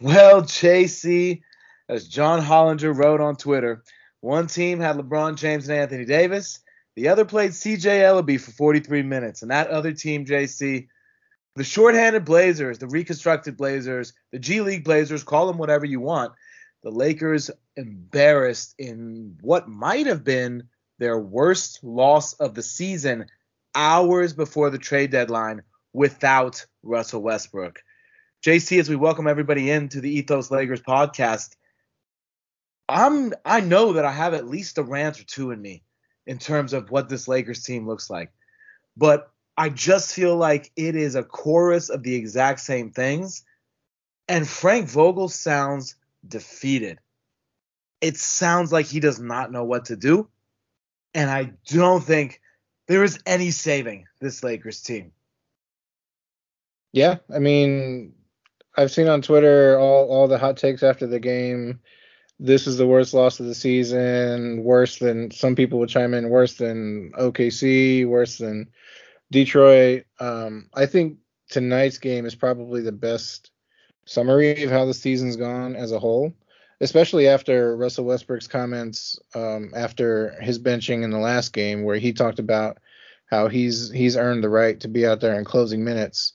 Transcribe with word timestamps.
Well, 0.00 0.42
JC, 0.42 1.42
as 1.88 2.06
John 2.06 2.40
Hollinger 2.40 2.96
wrote 2.96 3.20
on 3.20 3.36
Twitter, 3.36 3.82
one 4.20 4.46
team 4.46 4.78
had 4.78 4.96
LeBron 4.96 5.36
James 5.36 5.68
and 5.68 5.78
Anthony 5.78 6.04
Davis. 6.04 6.60
The 6.94 7.08
other 7.08 7.24
played 7.24 7.52
CJ 7.52 8.02
Elleby 8.02 8.40
for 8.40 8.52
43 8.52 9.02
minutes. 9.02 9.42
And 9.42 9.50
that 9.50 9.68
other 9.68 9.92
team, 9.92 10.24
JC, 10.24 10.88
the 11.56 11.64
shorthanded 11.64 12.24
Blazers, 12.24 12.78
the 12.78 12.86
reconstructed 12.86 13.56
Blazers, 13.56 14.12
the 14.30 14.38
G 14.38 14.60
League 14.60 14.84
Blazers, 14.84 15.24
call 15.24 15.46
them 15.46 15.58
whatever 15.58 15.84
you 15.84 16.00
want. 16.00 16.32
The 16.84 16.90
Lakers 16.90 17.50
embarrassed 17.76 18.74
in 18.78 19.36
what 19.40 19.68
might 19.68 20.06
have 20.06 20.22
been 20.22 20.68
their 20.98 21.18
worst 21.18 21.82
loss 21.82 22.34
of 22.34 22.54
the 22.54 22.62
season 22.62 23.26
hours 23.74 24.32
before 24.32 24.70
the 24.70 24.78
trade 24.78 25.10
deadline 25.10 25.62
without 25.92 26.64
Russell 26.82 27.22
Westbrook. 27.22 27.82
JC, 28.44 28.78
as 28.78 28.88
we 28.88 28.94
welcome 28.94 29.26
everybody 29.26 29.68
into 29.68 30.00
the 30.00 30.10
Ethos 30.10 30.50
Lakers 30.50 30.80
podcast, 30.80 31.56
I'm 32.88 33.34
I 33.44 33.60
know 33.60 33.94
that 33.94 34.04
I 34.04 34.12
have 34.12 34.32
at 34.32 34.46
least 34.46 34.78
a 34.78 34.82
rant 34.84 35.18
or 35.18 35.24
two 35.24 35.50
in 35.50 35.60
me 35.60 35.82
in 36.24 36.38
terms 36.38 36.72
of 36.72 36.90
what 36.90 37.08
this 37.08 37.26
Lakers 37.26 37.64
team 37.64 37.86
looks 37.86 38.08
like. 38.08 38.30
But 38.96 39.32
I 39.56 39.70
just 39.70 40.14
feel 40.14 40.36
like 40.36 40.70
it 40.76 40.94
is 40.94 41.16
a 41.16 41.24
chorus 41.24 41.88
of 41.88 42.04
the 42.04 42.14
exact 42.14 42.60
same 42.60 42.92
things. 42.92 43.42
And 44.28 44.48
Frank 44.48 44.88
Vogel 44.88 45.28
sounds 45.28 45.96
defeated. 46.26 47.00
It 48.00 48.16
sounds 48.16 48.70
like 48.70 48.86
he 48.86 49.00
does 49.00 49.18
not 49.18 49.50
know 49.50 49.64
what 49.64 49.86
to 49.86 49.96
do. 49.96 50.28
And 51.12 51.28
I 51.28 51.54
don't 51.66 52.04
think 52.04 52.40
there 52.86 53.02
is 53.02 53.18
any 53.26 53.50
saving 53.50 54.06
this 54.20 54.44
Lakers 54.44 54.80
team. 54.80 55.10
Yeah, 56.92 57.16
I 57.34 57.40
mean, 57.40 58.14
I've 58.78 58.92
seen 58.92 59.08
on 59.08 59.22
Twitter 59.22 59.76
all 59.76 60.08
all 60.08 60.28
the 60.28 60.38
hot 60.38 60.56
takes 60.56 60.84
after 60.84 61.08
the 61.08 61.18
game. 61.18 61.80
This 62.38 62.68
is 62.68 62.76
the 62.76 62.86
worst 62.86 63.12
loss 63.12 63.40
of 63.40 63.46
the 63.46 63.54
season. 63.54 64.62
Worse 64.62 65.00
than 65.00 65.32
some 65.32 65.56
people 65.56 65.80
would 65.80 65.88
chime 65.88 66.14
in. 66.14 66.30
Worse 66.30 66.54
than 66.54 67.10
OKC. 67.18 68.06
Worse 68.06 68.38
than 68.38 68.68
Detroit. 69.32 70.04
Um, 70.20 70.70
I 70.74 70.86
think 70.86 71.16
tonight's 71.50 71.98
game 71.98 72.24
is 72.24 72.36
probably 72.36 72.80
the 72.80 72.92
best 72.92 73.50
summary 74.04 74.62
of 74.62 74.70
how 74.70 74.84
the 74.84 74.94
season's 74.94 75.34
gone 75.34 75.74
as 75.74 75.90
a 75.90 75.98
whole, 75.98 76.32
especially 76.80 77.26
after 77.26 77.76
Russell 77.76 78.04
Westbrook's 78.04 78.46
comments 78.46 79.18
um, 79.34 79.72
after 79.74 80.40
his 80.40 80.60
benching 80.60 81.02
in 81.02 81.10
the 81.10 81.18
last 81.18 81.52
game, 81.52 81.82
where 81.82 81.98
he 81.98 82.12
talked 82.12 82.38
about 82.38 82.78
how 83.26 83.48
he's 83.48 83.90
he's 83.90 84.16
earned 84.16 84.44
the 84.44 84.48
right 84.48 84.78
to 84.78 84.86
be 84.86 85.04
out 85.04 85.20
there 85.20 85.36
in 85.36 85.44
closing 85.44 85.82
minutes 85.82 86.34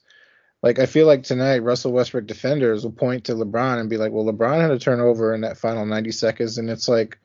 like 0.63 0.79
I 0.79 0.85
feel 0.85 1.05
like 1.05 1.23
tonight 1.23 1.61
Russell 1.61 1.91
Westbrook 1.91 2.25
defenders 2.25 2.83
will 2.85 2.93
point 2.93 3.25
to 3.25 3.33
LeBron 3.33 3.81
and 3.81 3.89
be 3.89 3.97
like, 3.97 4.13
well, 4.13 4.23
LeBron 4.23 4.61
had 4.61 4.71
a 4.71 4.79
turnover 4.79 5.35
in 5.35 5.41
that 5.41 5.57
final 5.57 5.85
90 5.85 6.11
seconds, 6.11 6.57
and 6.57 6.69
it's 6.69 6.87
like, 6.87 7.19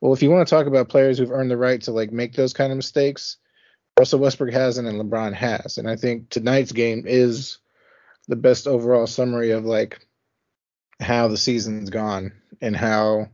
well, 0.00 0.12
if 0.12 0.22
you 0.22 0.30
want 0.30 0.46
to 0.46 0.54
talk 0.54 0.66
about 0.66 0.88
players 0.88 1.18
who've 1.18 1.32
earned 1.32 1.50
the 1.50 1.56
right 1.56 1.82
to 1.82 1.92
like 1.92 2.12
make 2.12 2.34
those 2.34 2.52
kind 2.52 2.70
of 2.70 2.76
mistakes, 2.76 3.36
Russell 3.98 4.20
Westbrook 4.20 4.52
hasn't 4.52 4.86
and 4.86 5.00
LeBron 5.00 5.34
has, 5.34 5.76
and 5.76 5.90
I 5.90 5.96
think 5.96 6.30
tonight's 6.30 6.70
game 6.70 7.02
is 7.04 7.58
the 8.28 8.36
best 8.36 8.68
overall 8.68 9.08
summary 9.08 9.50
of 9.50 9.64
like 9.64 9.98
how 11.00 11.26
the 11.26 11.36
season's 11.36 11.90
gone 11.90 12.32
and 12.60 12.76
how 12.76 13.28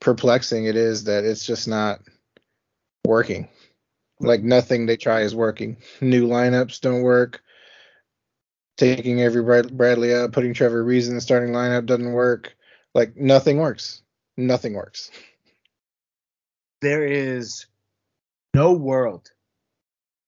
perplexing 0.00 0.64
it 0.64 0.76
is 0.76 1.04
that 1.04 1.24
it's 1.24 1.44
just 1.44 1.68
not 1.68 2.00
working. 3.04 3.48
Like 4.18 4.42
nothing 4.42 4.86
they 4.86 4.96
try 4.96 5.22
is 5.22 5.34
working. 5.34 5.76
New 6.00 6.26
lineups 6.26 6.80
don't 6.80 7.02
work 7.02 7.42
taking 8.80 9.20
Avery 9.20 9.62
Bradley 9.70 10.14
out, 10.14 10.32
putting 10.32 10.54
Trevor 10.54 10.82
Reeves 10.82 11.06
in 11.06 11.14
the 11.14 11.20
starting 11.20 11.52
lineup 11.54 11.86
doesn't 11.86 12.12
work. 12.12 12.56
Like 12.94 13.16
nothing 13.16 13.58
works. 13.58 14.02
Nothing 14.36 14.74
works. 14.74 15.10
There 16.80 17.04
is 17.04 17.66
no 18.54 18.72
world 18.72 19.30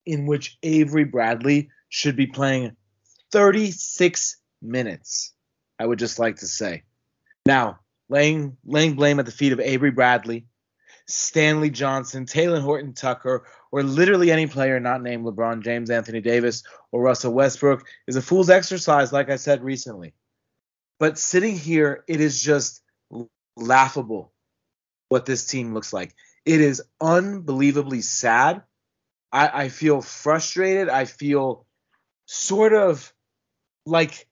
in 0.04 0.26
which 0.26 0.58
Avery 0.62 1.04
Bradley 1.04 1.70
should 1.88 2.14
be 2.14 2.26
playing 2.26 2.76
36 3.32 4.36
minutes. 4.60 5.32
I 5.78 5.86
would 5.86 5.98
just 5.98 6.18
like 6.18 6.36
to 6.36 6.46
say. 6.46 6.82
Now, 7.46 7.80
laying 8.08 8.58
laying 8.64 8.94
blame 8.94 9.18
at 9.18 9.26
the 9.26 9.32
feet 9.32 9.52
of 9.52 9.60
Avery 9.60 9.90
Bradley, 9.90 10.44
Stanley 11.12 11.68
Johnson, 11.68 12.24
Talen 12.24 12.62
Horton 12.62 12.94
Tucker, 12.94 13.44
or 13.70 13.82
literally 13.82 14.30
any 14.30 14.46
player 14.46 14.80
not 14.80 15.02
named 15.02 15.26
LeBron 15.26 15.62
James, 15.62 15.90
Anthony 15.90 16.22
Davis, 16.22 16.62
or 16.90 17.02
Russell 17.02 17.34
Westbrook 17.34 17.84
is 18.06 18.16
a 18.16 18.22
fool's 18.22 18.48
exercise, 18.48 19.12
like 19.12 19.28
I 19.28 19.36
said 19.36 19.62
recently. 19.62 20.14
But 20.98 21.18
sitting 21.18 21.54
here, 21.54 22.02
it 22.08 22.22
is 22.22 22.42
just 22.42 22.82
laughable 23.58 24.32
what 25.10 25.26
this 25.26 25.46
team 25.46 25.74
looks 25.74 25.92
like. 25.92 26.14
It 26.46 26.62
is 26.62 26.82
unbelievably 26.98 28.00
sad. 28.00 28.62
I, 29.30 29.64
I 29.64 29.68
feel 29.68 30.00
frustrated. 30.00 30.88
I 30.88 31.04
feel 31.04 31.66
sort 32.24 32.72
of 32.72 33.12
like 33.84 34.26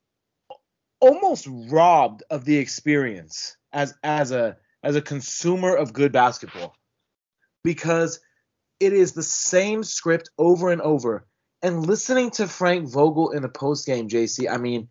almost 0.98 1.46
robbed 1.46 2.22
of 2.30 2.46
the 2.46 2.56
experience 2.56 3.58
as 3.70 3.94
as 4.02 4.32
a 4.32 4.56
as 4.82 4.96
a 4.96 5.02
consumer 5.02 5.74
of 5.74 5.92
good 5.92 6.12
basketball 6.12 6.74
because 7.62 8.20
it 8.78 8.92
is 8.92 9.12
the 9.12 9.22
same 9.22 9.84
script 9.84 10.30
over 10.38 10.70
and 10.70 10.80
over. 10.80 11.26
And 11.62 11.86
listening 11.86 12.30
to 12.32 12.48
Frank 12.48 12.88
Vogel 12.88 13.32
in 13.32 13.42
the 13.42 13.48
post 13.48 13.86
game, 13.86 14.08
JC, 14.08 14.50
I 14.50 14.56
mean, 14.56 14.88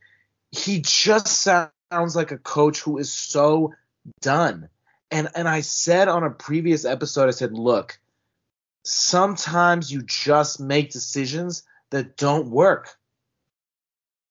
he 0.51 0.81
just 0.81 1.27
sounds 1.27 2.15
like 2.15 2.31
a 2.31 2.37
coach 2.37 2.81
who 2.81 2.99
is 2.99 3.11
so 3.11 3.73
done. 4.21 4.69
And 5.11 5.29
and 5.33 5.47
I 5.47 5.61
said 5.61 6.07
on 6.07 6.23
a 6.23 6.29
previous 6.29 6.85
episode, 6.85 7.27
I 7.27 7.31
said, 7.31 7.53
look, 7.53 7.99
sometimes 8.83 9.91
you 9.91 10.03
just 10.03 10.59
make 10.59 10.91
decisions 10.91 11.63
that 11.89 12.15
don't 12.15 12.49
work. 12.49 12.98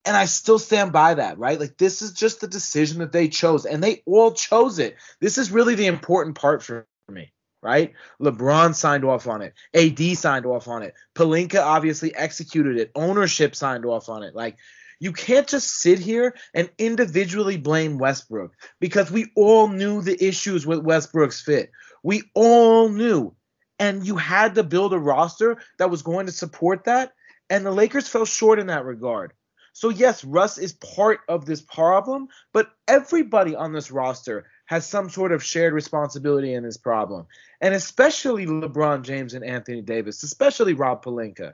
And 0.05 0.17
I 0.17 0.25
still 0.25 0.59
stand 0.59 0.93
by 0.93 1.15
that, 1.15 1.39
right? 1.39 1.61
Like 1.61 1.77
this 1.77 2.03
is 2.03 2.13
just 2.13 2.41
the 2.41 2.49
decision 2.49 3.01
that 3.01 3.13
they 3.13 3.29
chose, 3.29 3.67
and 3.67 3.83
they 3.83 4.03
all 4.07 4.33
chose 4.33 4.79
it. 4.79 4.97
This 5.21 5.39
is 5.39 5.51
really 5.51 5.75
the 5.75 5.87
important 5.87 6.37
part 6.37 6.63
for 6.63 6.87
me 7.11 7.33
right? 7.63 7.93
LeBron 8.21 8.75
signed 8.75 9.05
off 9.05 9.27
on 9.27 9.43
it. 9.43 9.55
AD 9.75 10.17
signed 10.17 10.47
off 10.47 10.69
on 10.69 10.83
it. 10.83 10.95
Pelinka 11.15 11.61
obviously 11.61 12.15
executed 12.15 12.77
it. 12.77 12.91
Ownership 12.95 13.57
signed 13.57 13.85
off 13.85 14.09
on 14.09 14.23
it. 14.23 14.35
Like, 14.35 14.57
you 15.01 15.13
can't 15.13 15.47
just 15.47 15.79
sit 15.79 15.99
here 15.99 16.35
and 16.55 16.71
individually 16.79 17.57
blame 17.57 17.99
Westbrook 17.99 18.53
because 18.81 19.11
we 19.11 19.31
all 19.37 19.69
knew 19.69 20.03
the 20.03 20.23
issues 20.25 20.67
with 20.67 20.81
Westbrook's 20.81 21.41
fit. 21.41 21.71
We 22.03 22.23
all 22.35 22.89
knew. 22.89 23.35
And 23.79 24.05
you 24.05 24.17
had 24.17 24.57
to 24.57 24.65
build 24.65 24.93
a 24.93 24.99
roster 24.99 25.59
that 25.79 25.91
was 25.91 26.03
going 26.03 26.27
to 26.27 26.33
support 26.33 26.85
that. 26.85 27.13
And 27.49 27.65
the 27.65 27.71
Lakers 27.71 28.09
fell 28.09 28.25
short 28.25 28.59
in 28.59 28.67
that 28.67 28.85
regard. 28.85 29.33
So, 29.79 29.91
yes, 29.91 30.25
Russ 30.25 30.59
is 30.59 30.73
part 30.73 31.21
of 31.29 31.47
this 31.47 31.63
problem, 31.63 32.27
but 32.53 32.69
everybody 32.89 33.55
on 33.55 33.73
this 33.73 33.93
roster 33.93 34.47
has 34.67 34.85
some 34.85 35.09
sort 35.09 35.31
of 35.31 35.45
shared 35.45 35.73
responsibility 35.73 36.53
in 36.53 36.65
this 36.65 36.77
problem. 36.77 37.29
And 37.61 37.73
especially 37.73 38.45
LeBron 38.45 39.03
James 39.03 39.35
and 39.35 39.45
Anthony 39.45 39.81
Davis, 39.81 40.25
especially 40.25 40.75
Rob 40.75 41.05
Pelinka. 41.05 41.53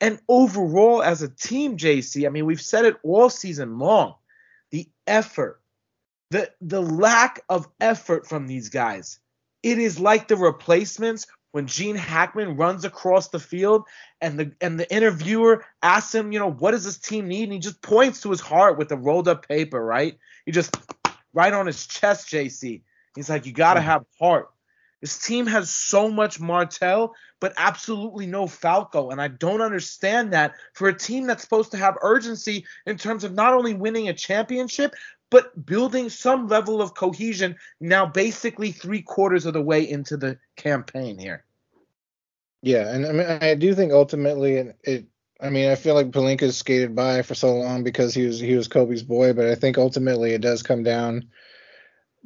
And 0.00 0.20
overall, 0.28 1.02
as 1.02 1.22
a 1.22 1.28
team, 1.28 1.76
JC, 1.76 2.26
I 2.26 2.28
mean, 2.28 2.46
we've 2.46 2.60
said 2.60 2.84
it 2.84 2.94
all 3.02 3.28
season 3.28 3.80
long. 3.80 4.14
The 4.70 4.88
effort, 5.08 5.60
the 6.30 6.52
the 6.60 6.80
lack 6.80 7.40
of 7.48 7.66
effort 7.80 8.28
from 8.28 8.46
these 8.46 8.68
guys. 8.68 9.18
It 9.64 9.80
is 9.80 9.98
like 9.98 10.28
the 10.28 10.36
replacements 10.36 11.26
when 11.52 11.66
Gene 11.66 11.96
Hackman 11.96 12.56
runs 12.56 12.84
across 12.84 13.28
the 13.28 13.38
field 13.38 13.84
and 14.20 14.38
the 14.38 14.52
and 14.60 14.78
the 14.78 14.92
interviewer 14.92 15.64
asks 15.82 16.14
him, 16.14 16.32
you 16.32 16.38
know, 16.38 16.50
what 16.50 16.72
does 16.72 16.84
this 16.84 16.98
team 16.98 17.28
need? 17.28 17.44
And 17.44 17.52
he 17.52 17.58
just 17.58 17.80
points 17.80 18.20
to 18.22 18.30
his 18.30 18.40
heart 18.40 18.78
with 18.78 18.88
the 18.88 18.96
rolled 18.96 19.28
up 19.28 19.48
paper, 19.48 19.82
right? 19.82 20.18
He 20.44 20.52
just 20.52 20.76
right 21.32 21.52
on 21.52 21.66
his 21.66 21.86
chest, 21.86 22.28
JC. 22.28 22.82
He's 23.14 23.30
like, 23.30 23.46
you 23.46 23.52
gotta 23.52 23.80
mm-hmm. 23.80 23.88
have 23.88 24.04
heart. 24.18 24.50
This 25.00 25.18
team 25.18 25.46
has 25.46 25.70
so 25.70 26.10
much 26.10 26.40
Martel, 26.40 27.14
but 27.40 27.52
absolutely 27.56 28.26
no 28.26 28.48
Falco. 28.48 29.10
And 29.10 29.20
I 29.20 29.28
don't 29.28 29.60
understand 29.60 30.32
that 30.32 30.54
for 30.74 30.88
a 30.88 30.98
team 30.98 31.26
that's 31.26 31.42
supposed 31.42 31.70
to 31.70 31.76
have 31.76 31.96
urgency 32.02 32.66
in 32.84 32.96
terms 32.98 33.22
of 33.22 33.32
not 33.32 33.54
only 33.54 33.74
winning 33.74 34.08
a 34.08 34.12
championship, 34.12 34.94
but 35.30 35.66
building 35.66 36.08
some 36.08 36.48
level 36.48 36.80
of 36.80 36.94
cohesion 36.94 37.56
now 37.80 38.06
basically 38.06 38.72
three 38.72 39.02
quarters 39.02 39.46
of 39.46 39.52
the 39.52 39.62
way 39.62 39.88
into 39.88 40.16
the 40.16 40.38
campaign 40.56 41.18
here. 41.18 41.44
Yeah, 42.62 42.92
and 42.92 43.06
I 43.06 43.12
mean 43.12 43.26
I 43.26 43.54
do 43.54 43.74
think 43.74 43.92
ultimately 43.92 44.54
it, 44.54 44.78
it 44.82 45.06
I 45.40 45.50
mean 45.50 45.70
I 45.70 45.74
feel 45.74 45.94
like 45.94 46.10
Pelinka's 46.10 46.56
skated 46.56 46.94
by 46.94 47.22
for 47.22 47.34
so 47.34 47.54
long 47.54 47.84
because 47.84 48.14
he 48.14 48.26
was 48.26 48.40
he 48.40 48.56
was 48.56 48.68
Kobe's 48.68 49.02
boy, 49.02 49.32
but 49.32 49.46
I 49.46 49.54
think 49.54 49.78
ultimately 49.78 50.32
it 50.32 50.40
does 50.40 50.62
come 50.62 50.82
down 50.82 51.28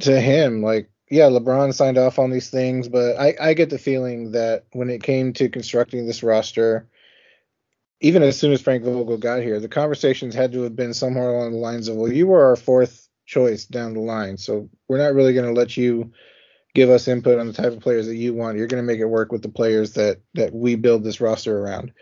to 0.01 0.21
him. 0.21 0.63
Like, 0.63 0.91
yeah, 1.11 1.29
LeBron 1.29 1.75
signed 1.75 1.99
off 1.99 2.19
on 2.19 2.31
these 2.31 2.51
things, 2.51 2.89
but 2.89 3.17
I, 3.19 3.35
I 3.41 3.55
get 3.55 3.71
the 3.71 3.79
feeling 3.79 4.33
that 4.33 4.65
when 4.73 4.89
it 4.89 5.03
came 5.03 5.33
to 5.35 5.49
constructing 5.49 6.07
this 6.07 6.23
roster, 6.23 6.89
even 8.03 8.25
as 8.25 8.39
soon 8.39 8.53
as 8.53 8.61
Frank 8.61 8.83
Vogel 8.83 9.17
got 9.17 9.43
here, 9.43 9.61
the 9.61 9.69
conversations 9.69 10.35
had 10.35 10.53
to 10.53 10.63
have 10.63 10.75
been 10.75 10.93
somewhere 10.93 11.31
along 11.31 11.53
the 11.53 11.59
lines 11.59 11.87
of, 11.87 11.97
well, 11.97 12.13
you 12.13 12.27
were 12.27 12.45
our 12.45 12.57
fourth 12.57 13.09
choice 13.27 13.65
down 13.65 13.95
the 13.95 14.01
line, 14.01 14.37
so 14.37 14.69
we're 14.89 14.99
not 14.99 15.15
really 15.15 15.33
going 15.33 15.47
to 15.47 15.59
let 15.59 15.77
you 15.77 16.13
give 16.75 16.91
us 16.91 17.07
input 17.07 17.39
on 17.39 17.47
the 17.47 17.53
type 17.53 17.73
of 17.73 17.81
players 17.81 18.07
that 18.07 18.17
you 18.17 18.35
want. 18.35 18.59
You're 18.59 18.67
going 18.67 18.83
to 18.83 18.87
make 18.87 18.99
it 18.99 19.07
work 19.07 19.31
with 19.31 19.43
the 19.43 19.49
players 19.49 19.93
that 19.93 20.21
that 20.35 20.53
we 20.53 20.75
build 20.75 21.05
this 21.05 21.21
roster 21.21 21.57
around. 21.57 21.93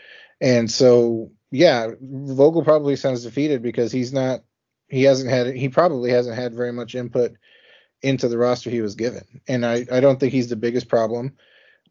And 0.41 0.71
so, 0.71 1.33
yeah, 1.51 1.89
Vogel 2.01 2.65
probably 2.65 2.97
sounds 2.97 3.25
defeated 3.25 3.63
because 3.63 3.93
he's 3.93 4.13
not 4.13 4.41
he 4.89 5.03
hasn't 5.03 5.29
had 5.29 5.55
he 5.55 5.69
probably 5.69 6.11
hasn't 6.11 6.37
had 6.37 6.55
very 6.55 6.73
much 6.73 6.95
input 6.95 7.33
into 8.01 8.29
the 8.29 8.39
roster 8.39 8.71
he 8.71 8.81
was 8.81 8.95
given. 8.95 9.43
And 9.47 9.67
I, 9.67 9.87
I 9.93 10.01
don't 10.01 10.19
think 10.19 10.33
he's 10.33 10.49
the 10.49 10.57
biggest 10.57 10.89
problem 10.89 11.37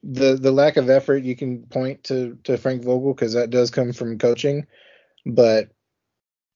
the 0.04 0.36
the 0.36 0.52
lack 0.52 0.78
of 0.78 0.90
effort 0.90 1.24
you 1.24 1.36
can 1.36 1.64
point 1.64 2.06
to 2.06 2.38
to 2.44 2.58
Frank 2.58 2.84
Vogel 2.84 3.14
because 3.14 3.34
that 3.34 3.50
does 3.50 3.70
come 3.70 3.94
from 3.94 4.18
coaching, 4.18 4.68
but 5.26 5.70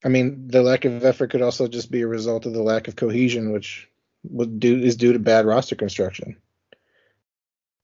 I 0.03 0.09
mean 0.09 0.47
the 0.47 0.61
lack 0.61 0.85
of 0.85 1.03
effort 1.03 1.31
could 1.31 1.41
also 1.41 1.67
just 1.67 1.91
be 1.91 2.01
a 2.01 2.07
result 2.07 2.45
of 2.45 2.53
the 2.53 2.63
lack 2.63 2.87
of 2.87 2.95
cohesion, 2.95 3.51
which 3.51 3.89
would 4.23 4.59
do 4.59 4.79
is 4.79 4.95
due 4.95 5.13
to 5.13 5.19
bad 5.19 5.45
roster 5.45 5.75
construction. 5.75 6.37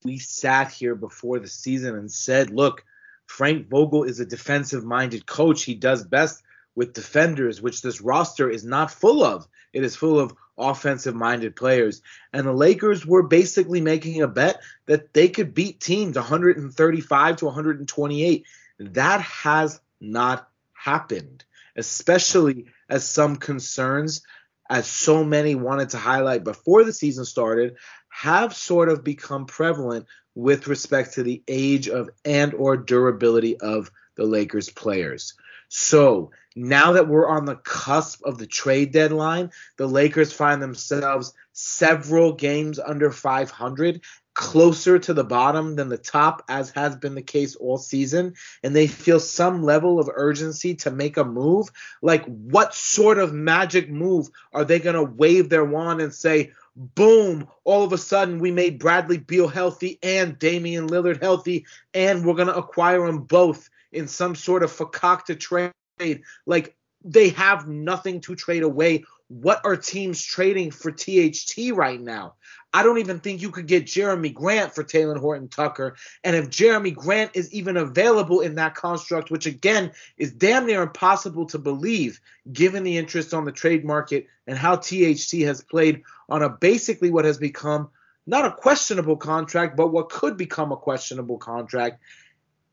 We 0.05 0.17
sat 0.17 0.71
here 0.71 0.95
before 0.95 1.39
the 1.39 1.49
season 1.49 1.95
and 1.95 2.09
said, 2.09 2.51
look, 2.51 2.85
Frank 3.25 3.67
Vogel 3.67 4.05
is 4.05 4.21
a 4.21 4.25
defensive 4.25 4.85
minded 4.85 5.25
coach. 5.25 5.63
He 5.63 5.75
does 5.75 6.05
best 6.05 6.41
with 6.75 6.93
defenders, 6.93 7.61
which 7.61 7.81
this 7.81 8.01
roster 8.01 8.49
is 8.49 8.63
not 8.63 8.91
full 8.91 9.23
of. 9.23 9.47
It 9.73 9.83
is 9.83 9.95
full 9.95 10.19
of 10.19 10.33
offensive 10.57 11.15
minded 11.15 11.55
players. 11.55 12.01
And 12.33 12.45
the 12.45 12.53
Lakers 12.53 13.05
were 13.05 13.23
basically 13.23 13.81
making 13.81 14.21
a 14.21 14.27
bet 14.27 14.61
that 14.85 15.13
they 15.13 15.29
could 15.29 15.53
beat 15.53 15.79
teams 15.79 16.15
135 16.15 17.35
to 17.37 17.45
128. 17.45 18.45
That 18.79 19.21
has 19.21 19.79
not 19.99 20.49
happened, 20.73 21.43
especially 21.75 22.67
as 22.89 23.07
some 23.07 23.35
concerns, 23.35 24.21
as 24.69 24.87
so 24.87 25.23
many 25.23 25.55
wanted 25.55 25.89
to 25.89 25.97
highlight 25.97 26.43
before 26.43 26.83
the 26.83 26.93
season 26.93 27.25
started, 27.25 27.75
have 28.09 28.55
sort 28.55 28.89
of 28.89 29.03
become 29.03 29.45
prevalent 29.45 30.05
with 30.35 30.67
respect 30.67 31.13
to 31.13 31.23
the 31.23 31.43
age 31.47 31.89
of 31.89 32.09
and 32.23 32.53
or 32.53 32.77
durability 32.77 33.59
of 33.59 33.91
the 34.15 34.25
Lakers 34.25 34.69
players. 34.69 35.33
So 35.69 36.31
now 36.55 36.93
that 36.93 37.07
we're 37.07 37.29
on 37.29 37.45
the 37.45 37.55
cusp 37.55 38.25
of 38.25 38.37
the 38.37 38.47
trade 38.47 38.91
deadline, 38.91 39.51
the 39.77 39.87
Lakers 39.87 40.33
find 40.33 40.61
themselves 40.61 41.33
several 41.53 42.33
games 42.33 42.79
under 42.79 43.11
500, 43.11 44.01
closer 44.33 44.97
to 44.97 45.13
the 45.13 45.23
bottom 45.23 45.75
than 45.75 45.89
the 45.89 45.97
top, 45.97 46.43
as 46.49 46.71
has 46.71 46.95
been 46.95 47.13
the 47.13 47.21
case 47.21 47.55
all 47.55 47.77
season. 47.77 48.33
And 48.63 48.75
they 48.75 48.87
feel 48.87 49.19
some 49.19 49.63
level 49.63 49.99
of 49.99 50.09
urgency 50.11 50.75
to 50.75 50.91
make 50.91 51.17
a 51.17 51.23
move. 51.23 51.69
Like, 52.01 52.25
what 52.25 52.73
sort 52.73 53.19
of 53.19 53.31
magic 53.31 53.89
move 53.89 54.29
are 54.51 54.65
they 54.65 54.79
going 54.79 54.95
to 54.95 55.03
wave 55.03 55.49
their 55.49 55.65
wand 55.65 56.01
and 56.01 56.13
say, 56.13 56.51
boom, 56.75 57.47
all 57.63 57.83
of 57.83 57.93
a 57.93 57.97
sudden 57.97 58.39
we 58.39 58.51
made 58.51 58.79
Bradley 58.79 59.17
Beal 59.17 59.49
healthy 59.49 59.99
and 60.01 60.39
Damian 60.39 60.87
Lillard 60.87 61.21
healthy, 61.21 61.65
and 61.93 62.25
we're 62.25 62.33
going 62.33 62.47
to 62.47 62.55
acquire 62.55 63.05
them 63.05 63.23
both 63.23 63.69
in 63.91 64.07
some 64.07 64.35
sort 64.35 64.63
of 64.63 64.71
fakakta 64.71 65.39
trade. 65.39 66.21
Like 66.45 66.75
they 67.03 67.29
have 67.29 67.67
nothing 67.67 68.21
to 68.21 68.35
trade 68.35 68.63
away. 68.63 69.03
What 69.27 69.61
are 69.63 69.75
teams 69.75 70.23
trading 70.23 70.71
for 70.71 70.91
THT 70.91 71.71
right 71.73 72.01
now? 72.01 72.35
I 72.73 72.83
don't 72.83 72.99
even 72.99 73.19
think 73.19 73.41
you 73.41 73.49
could 73.49 73.67
get 73.67 73.85
Jerami 73.85 74.33
Grant 74.33 74.73
for 74.75 74.83
Talen 74.83 75.17
Horton 75.19 75.47
Tucker. 75.47 75.95
And 76.23 76.35
if 76.35 76.49
Jerami 76.49 76.93
Grant 76.93 77.31
is 77.33 77.51
even 77.53 77.77
available 77.77 78.41
in 78.41 78.55
that 78.55 78.75
construct, 78.75 79.31
which 79.31 79.45
again 79.45 79.91
is 80.17 80.31
damn 80.31 80.65
near 80.65 80.83
impossible 80.83 81.45
to 81.47 81.57
believe 81.57 82.19
given 82.51 82.83
the 82.83 82.97
interest 82.97 83.33
on 83.33 83.45
the 83.45 83.51
trade 83.51 83.85
market 83.85 84.27
and 84.45 84.57
how 84.57 84.75
THT 84.75 85.41
has 85.43 85.63
played 85.63 86.03
on 86.27 86.43
a 86.43 86.49
basically 86.49 87.11
what 87.11 87.25
has 87.25 87.37
become 87.37 87.89
not 88.27 88.45
a 88.45 88.51
questionable 88.51 89.17
contract, 89.17 89.75
but 89.75 89.87
what 89.87 90.09
could 90.09 90.37
become 90.37 90.71
a 90.71 90.77
questionable 90.77 91.39
contract. 91.39 91.99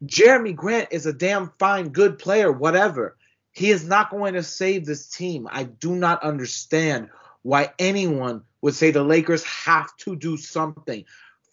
Jerami 0.04 0.54
Grant 0.54 0.88
is 0.90 1.06
a 1.06 1.12
damn 1.12 1.52
fine, 1.58 1.88
good 1.88 2.19
player, 2.19 2.52
whatever. 2.52 3.16
He 3.52 3.70
is 3.70 3.87
not 3.87 4.10
going 4.10 4.34
to 4.34 4.43
save 4.43 4.84
this 4.84 5.08
team. 5.08 5.48
I 5.50 5.64
do 5.64 5.94
not 5.94 6.22
understand 6.22 7.08
why 7.43 7.72
anyone 7.78 8.43
would 8.60 8.75
say 8.75 8.90
the 8.90 9.02
Lakers 9.02 9.44
have 9.44 9.96
to 9.98 10.14
do 10.16 10.37
something. 10.37 11.04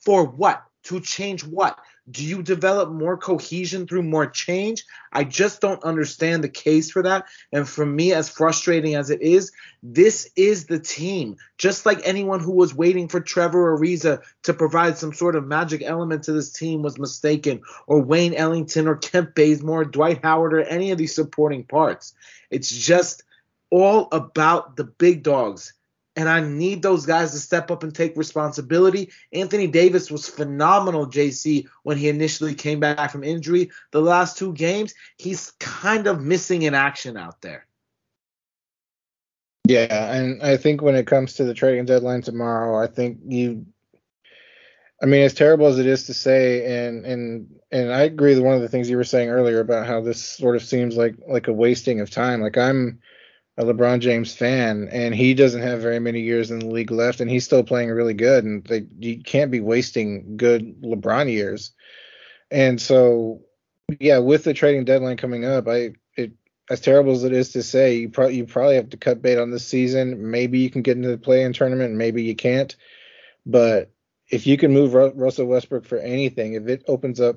For 0.02 0.26
what? 0.26 0.64
To 0.86 1.00
change 1.00 1.46
what? 1.46 1.80
Do 2.12 2.24
you 2.26 2.44
develop 2.44 2.90
more 2.90 3.18
cohesion 3.18 3.88
through 3.88 4.04
more 4.04 4.28
change? 4.28 4.84
I 5.14 5.24
just 5.24 5.62
don't 5.62 5.84
understand 5.84 6.44
the 6.44 6.50
case 6.50 6.92
for 6.92 7.02
that. 7.04 7.26
And 7.54 7.68
for 7.68 7.86
me, 7.86 8.12
as 8.12 8.30
frustrating 8.30 8.96
as 8.96 9.10
it 9.10 9.22
is, 9.22 9.54
this 9.82 10.30
is 10.36 10.66
the 10.66 10.80
team. 10.80 11.38
Just 11.58 11.86
like 11.86 12.02
anyone 12.04 12.42
who 12.42 12.52
was 12.52 12.76
waiting 12.76 13.08
for 13.08 13.22
Trevor 13.22 13.78
Ariza 13.78 14.22
to 14.44 14.54
provide 14.54 14.98
some 14.98 15.14
sort 15.14 15.38
of 15.38 15.48
magic 15.48 15.82
element 15.82 16.24
to 16.24 16.34
this 16.34 16.52
team 16.52 16.82
was 16.82 17.00
mistaken, 17.00 17.62
or 17.88 18.02
Wayne 18.02 18.34
Ellington, 18.34 18.88
or 18.88 18.98
Kent 18.98 19.34
Bazemore, 19.34 19.86
Dwight 19.86 20.20
Howard, 20.24 20.54
or 20.54 20.62
any 20.62 20.92
of 20.92 20.98
these 20.98 21.16
supporting 21.16 21.64
parts. 21.64 22.14
It's 22.52 22.70
just 22.70 23.24
all 23.70 24.10
about 24.12 24.76
the 24.76 24.84
big 24.84 25.24
dogs 25.24 25.74
and 26.16 26.30
I 26.30 26.42
need 26.42 26.82
those 26.82 27.06
guys 27.06 27.32
to 27.32 27.40
step 27.40 27.72
up 27.72 27.84
and 27.84 27.94
take 27.94 28.16
responsibility. 28.16 29.12
Anthony 29.32 29.68
Davis 29.68 30.12
was 30.12 30.28
phenomenal, 30.28 31.08
JC, 31.08 31.68
when 31.84 31.98
he 31.98 32.10
initially 32.10 32.54
came 32.54 32.80
back 32.80 33.12
from 33.12 33.24
injury. 33.24 33.72
The 33.92 34.02
last 34.02 34.38
two 34.38 34.54
games, 34.54 34.94
he's 35.18 35.52
kind 35.60 36.08
of 36.08 36.22
missing 36.22 36.64
in 36.64 36.76
action 36.76 37.18
out 37.18 37.42
there. 37.42 37.66
Yeah, 39.68 40.14
and 40.14 40.44
I 40.44 40.58
think 40.58 40.82
when 40.82 40.96
it 40.96 41.08
comes 41.08 41.36
to 41.36 41.46
the 41.46 41.54
trading 41.54 41.86
deadline 41.86 42.22
tomorrow, 42.22 42.78
I 42.78 42.88
think 42.88 43.20
you 43.26 43.66
I 45.04 45.06
mean, 45.06 45.24
as 45.24 45.34
terrible 45.34 45.68
as 45.68 45.80
it 45.80 45.86
is 45.86 46.06
to 46.06 46.14
say, 46.14 46.88
and 46.88 47.06
and 47.06 47.60
and 47.72 47.92
I 47.92 48.04
agree 48.04 48.36
with 48.36 48.44
one 48.44 48.56
of 48.56 48.62
the 48.62 48.70
things 48.70 48.90
you 48.90 48.96
were 48.96 49.04
saying 49.04 49.28
earlier 49.28 49.60
about 49.60 49.86
how 49.86 50.00
this 50.00 50.24
sort 50.24 50.56
of 50.56 50.64
seems 50.64 50.96
like 50.96 51.16
like 51.28 51.50
a 51.50 51.54
wasting 51.54 52.00
of 52.00 52.10
time. 52.10 52.42
Like 52.42 52.58
I'm 52.58 53.00
a 53.58 53.64
LeBron 53.64 54.00
James 54.00 54.34
fan, 54.34 54.90
and 54.92 55.14
he 55.14 55.34
doesn't 55.34 55.62
have 55.62 55.82
very 55.82 56.00
many 56.00 56.22
years 56.22 56.50
in 56.50 56.60
the 56.60 56.68
league 56.68 56.92
left, 56.92 57.20
and 57.20 57.30
he's 57.30 57.46
still 57.46 57.64
playing 57.64 57.90
really 57.90 58.16
good. 58.16 58.44
And 58.44 58.64
they, 58.66 58.86
you 59.00 59.22
can't 59.22 59.52
be 59.52 59.60
wasting 59.60 60.38
good 60.38 60.82
LeBron 60.82 61.32
years. 61.32 61.72
And 62.50 62.82
so, 62.82 63.42
yeah, 64.00 64.20
with 64.20 64.44
the 64.44 64.54
trading 64.54 64.86
deadline 64.86 65.18
coming 65.18 65.46
up, 65.46 65.68
I 65.68 65.94
it 66.16 66.34
as 66.70 66.82
terrible 66.82 67.12
as 67.12 67.24
it 67.24 67.34
is 67.34 67.52
to 67.54 67.64
say, 67.64 67.96
you 67.96 68.10
probably 68.10 68.38
you 68.38 68.46
probably 68.46 68.76
have 68.76 68.90
to 68.90 68.98
cut 68.98 69.22
bait 69.22 69.38
on 69.38 69.52
this 69.52 69.68
season. 69.68 70.32
Maybe 70.32 70.60
you 70.60 70.72
can 70.72 70.82
get 70.82 70.98
into 70.98 71.10
the 71.10 71.18
play-in 71.18 71.54
tournament, 71.54 71.94
maybe 71.94 72.24
you 72.24 72.36
can't. 72.36 72.76
But 73.46 73.92
if 74.30 74.48
you 74.48 74.58
can 74.58 74.74
move 74.74 74.94
Ru- 74.94 75.14
Russell 75.14 75.46
Westbrook 75.46 75.86
for 75.86 75.98
anything, 76.00 76.54
if 76.54 76.68
it 76.68 76.84
opens 76.88 77.20
up 77.20 77.36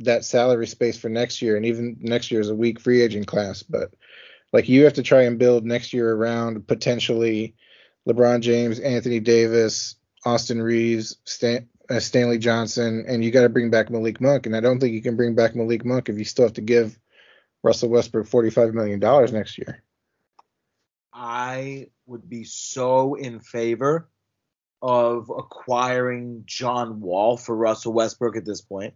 that 0.00 0.24
salary 0.24 0.66
space 0.66 0.98
for 0.98 1.08
next 1.08 1.40
year, 1.40 1.56
and 1.56 1.64
even 1.64 1.96
next 2.00 2.30
year 2.30 2.40
is 2.40 2.50
a 2.50 2.54
weak 2.54 2.80
free 2.80 3.00
agent 3.00 3.26
class, 3.26 3.62
but 3.62 3.94
like 4.54 4.68
you 4.68 4.84
have 4.84 4.92
to 4.92 5.02
try 5.02 5.22
and 5.22 5.36
build 5.36 5.66
next 5.66 5.92
year 5.92 6.14
around 6.14 6.68
potentially 6.68 7.56
LeBron 8.08 8.40
James, 8.40 8.78
Anthony 8.78 9.18
Davis, 9.18 9.96
Austin 10.24 10.62
Reaves, 10.62 11.16
Stan, 11.24 11.68
uh, 11.90 11.98
Stanley 11.98 12.38
Johnson, 12.38 13.04
and 13.08 13.24
you 13.24 13.32
got 13.32 13.42
to 13.42 13.48
bring 13.48 13.68
back 13.68 13.90
Malik 13.90 14.20
Monk. 14.20 14.46
And 14.46 14.54
I 14.54 14.60
don't 14.60 14.78
think 14.78 14.92
you 14.92 15.02
can 15.02 15.16
bring 15.16 15.34
back 15.34 15.56
Malik 15.56 15.84
Monk 15.84 16.08
if 16.08 16.18
you 16.18 16.24
still 16.24 16.44
have 16.44 16.52
to 16.52 16.60
give 16.60 16.96
Russell 17.64 17.88
Westbrook 17.88 18.28
$45 18.28 18.74
million 18.74 19.00
next 19.32 19.58
year. 19.58 19.82
I 21.12 21.88
would 22.06 22.28
be 22.28 22.44
so 22.44 23.14
in 23.16 23.40
favor 23.40 24.08
of 24.80 25.32
acquiring 25.36 26.44
John 26.46 27.00
Wall 27.00 27.36
for 27.36 27.56
Russell 27.56 27.92
Westbrook 27.92 28.36
at 28.36 28.44
this 28.44 28.60
point. 28.60 28.94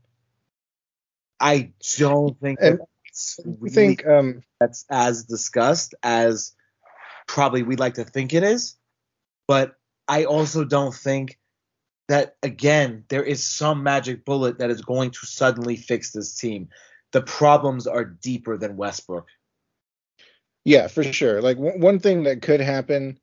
I 1.41 1.73
don't 1.97 2.38
think 2.38 2.61
And 2.62 2.79
that's 3.19 3.41
really 3.45 3.75
think 3.75 4.07
um, 4.07 4.43
that's 4.61 4.85
as 4.91 5.25
discussed 5.25 5.95
as 6.03 6.53
probably 7.27 7.63
we'd 7.63 7.81
like 7.81 7.95
to 7.95 8.05
think 8.05 8.33
it 8.33 8.43
is. 8.43 8.77
But 9.47 9.75
I 10.07 10.25
also 10.25 10.65
don't 10.65 10.95
think 10.95 11.39
that 12.09 12.37
again 12.43 13.05
there 13.09 13.25
is 13.25 13.47
some 13.47 13.83
magic 13.83 14.25
bullet 14.25 14.59
that 14.59 14.71
is 14.71 14.83
going 14.83 15.11
to 15.11 15.27
suddenly 15.27 15.77
fix 15.77 16.13
this 16.13 16.37
team. 16.37 16.69
The 17.13 17.23
problems 17.23 17.87
are 17.87 18.05
deeper 18.05 18.57
than 18.57 18.77
Westbrook. 18.77 19.27
Yeah, 20.65 20.87
for 20.89 21.03
sure. 21.03 21.41
Like 21.41 21.57
w- 21.57 21.81
one 21.81 21.99
thing 21.99 22.25
that 22.25 22.43
could 22.43 22.61
happen 22.61 23.19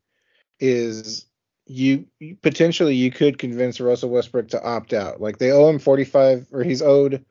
is 0.60 1.26
you 1.68 2.06
you- 2.20 2.38
potentially 2.42 2.96
you 2.96 3.12
could 3.12 3.38
convince 3.38 3.80
Russell 3.80 4.10
Westbrook 4.10 4.50
to 4.50 4.64
opt 4.64 4.94
out. 4.94 5.22
Like 5.22 5.38
they 5.38 5.52
owe 5.52 5.70
him 5.70 5.80
45 5.80 6.48
or 6.52 6.64
he's 6.64 6.82
owed 6.82 7.24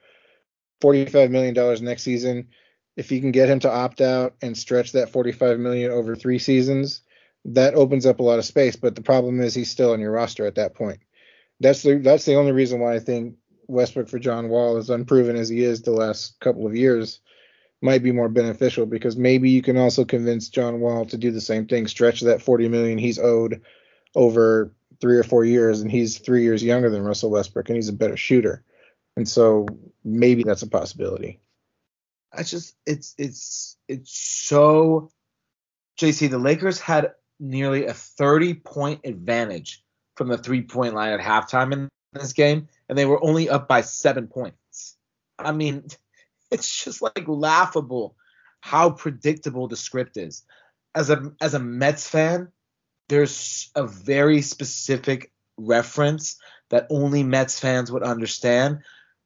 45 0.84 1.30
million 1.30 1.54
dollars 1.54 1.80
next 1.80 2.02
season. 2.02 2.46
If 2.94 3.10
you 3.10 3.18
can 3.18 3.32
get 3.32 3.48
him 3.48 3.58
to 3.60 3.72
opt 3.72 4.02
out 4.02 4.34
and 4.42 4.54
stretch 4.54 4.92
that 4.92 5.08
45 5.08 5.58
million 5.58 5.90
over 5.90 6.14
3 6.14 6.38
seasons, 6.38 7.00
that 7.46 7.74
opens 7.74 8.04
up 8.04 8.20
a 8.20 8.22
lot 8.22 8.38
of 8.38 8.44
space, 8.44 8.76
but 8.76 8.94
the 8.94 9.00
problem 9.00 9.40
is 9.40 9.54
he's 9.54 9.70
still 9.70 9.92
on 9.92 10.00
your 10.00 10.10
roster 10.10 10.44
at 10.44 10.56
that 10.56 10.74
point. 10.74 11.00
That's 11.58 11.82
the 11.82 11.96
that's 12.00 12.26
the 12.26 12.34
only 12.34 12.52
reason 12.52 12.80
why 12.80 12.96
I 12.96 12.98
think 12.98 13.36
Westbrook 13.66 14.10
for 14.10 14.18
John 14.18 14.50
Wall 14.50 14.76
as 14.76 14.90
unproven 14.90 15.36
as 15.36 15.48
he 15.48 15.62
is 15.62 15.80
the 15.80 15.90
last 15.90 16.38
couple 16.40 16.66
of 16.66 16.76
years 16.76 17.20
might 17.80 18.02
be 18.02 18.12
more 18.12 18.28
beneficial 18.28 18.84
because 18.84 19.16
maybe 19.16 19.48
you 19.48 19.62
can 19.62 19.78
also 19.78 20.04
convince 20.04 20.50
John 20.50 20.80
Wall 20.80 21.06
to 21.06 21.16
do 21.16 21.30
the 21.30 21.40
same 21.40 21.66
thing, 21.66 21.86
stretch 21.86 22.20
that 22.20 22.42
40 22.42 22.68
million 22.68 22.98
he's 22.98 23.18
owed 23.18 23.62
over 24.14 24.70
three 25.00 25.16
or 25.16 25.24
four 25.24 25.46
years, 25.46 25.80
and 25.80 25.90
he's 25.90 26.18
three 26.18 26.42
years 26.42 26.62
younger 26.62 26.90
than 26.90 27.04
Russell 27.04 27.30
Westbrook, 27.30 27.70
and 27.70 27.76
he's 27.76 27.88
a 27.88 27.94
better 27.94 28.18
shooter, 28.18 28.62
and 29.16 29.26
so 29.26 29.66
maybe 30.04 30.42
that's 30.42 30.62
a 30.62 30.68
possibility. 30.68 31.40
I 32.32 32.42
just 32.42 32.76
it's 32.86 33.14
it's 33.16 33.76
it's 33.88 34.12
so 34.12 35.10
JC 35.98 36.30
the 36.30 36.38
Lakers 36.38 36.80
had 36.80 37.12
nearly 37.40 37.86
a 37.86 37.94
30 37.94 38.54
point 38.54 39.00
advantage 39.04 39.82
from 40.16 40.28
the 40.28 40.38
three 40.38 40.62
point 40.62 40.94
line 40.94 41.12
at 41.12 41.20
halftime 41.20 41.72
in 41.72 41.88
this 42.12 42.32
game 42.32 42.68
and 42.88 42.98
they 42.98 43.06
were 43.06 43.22
only 43.24 43.48
up 43.48 43.68
by 43.68 43.80
7 43.80 44.26
points. 44.26 44.96
I 45.38 45.52
mean, 45.52 45.84
it's 46.50 46.84
just 46.84 47.02
like 47.02 47.24
laughable 47.26 48.16
how 48.60 48.90
predictable 48.90 49.68
the 49.68 49.76
script 49.76 50.16
is. 50.16 50.42
As 50.94 51.10
a 51.10 51.32
as 51.40 51.54
a 51.54 51.58
Mets 51.58 52.08
fan, 52.08 52.48
there's 53.08 53.70
a 53.74 53.86
very 53.86 54.42
specific 54.42 55.32
reference 55.56 56.36
that 56.70 56.86
only 56.90 57.22
Mets 57.22 57.60
fans 57.60 57.92
would 57.92 58.02
understand. 58.02 58.80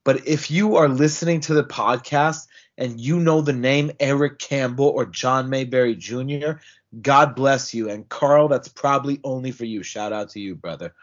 But 0.09 0.27
if 0.27 0.51
you 0.51 0.77
are 0.77 0.89
listening 0.89 1.41
to 1.41 1.53
the 1.53 1.65
podcast 1.65 2.47
and 2.79 2.99
you 2.99 3.21
know 3.21 3.43
the 3.43 3.53
name 3.53 3.93
Eric 4.01 4.39
Campbell 4.39 4.87
or 4.87 5.05
John 5.05 5.51
Mayberry 5.51 5.95
Jr., 5.97 6.53
God 6.99 7.37
bless 7.37 7.75
you. 7.75 7.91
And 7.91 8.09
Carl, 8.09 8.49
that's 8.49 8.69
probably 8.69 9.21
only 9.23 9.51
for 9.51 9.67
you. 9.67 9.83
Shout 9.83 10.15
out 10.15 10.31
to 10.31 10.41
you, 10.41 10.55
brother. 10.55 10.95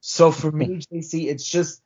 So 0.00 0.32
for 0.32 0.50
me, 0.50 0.80
JC, 0.92 1.28
it's 1.28 1.48
just 1.48 1.80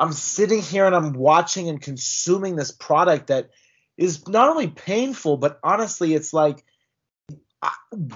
I'm 0.00 0.12
sitting 0.12 0.62
here 0.62 0.84
and 0.84 0.96
I'm 0.96 1.12
watching 1.12 1.68
and 1.68 1.80
consuming 1.80 2.56
this 2.56 2.72
product 2.72 3.28
that 3.28 3.50
is 3.96 4.26
not 4.26 4.48
only 4.48 4.66
painful, 4.66 5.36
but 5.36 5.60
honestly, 5.62 6.12
it's 6.12 6.32
like 6.32 6.64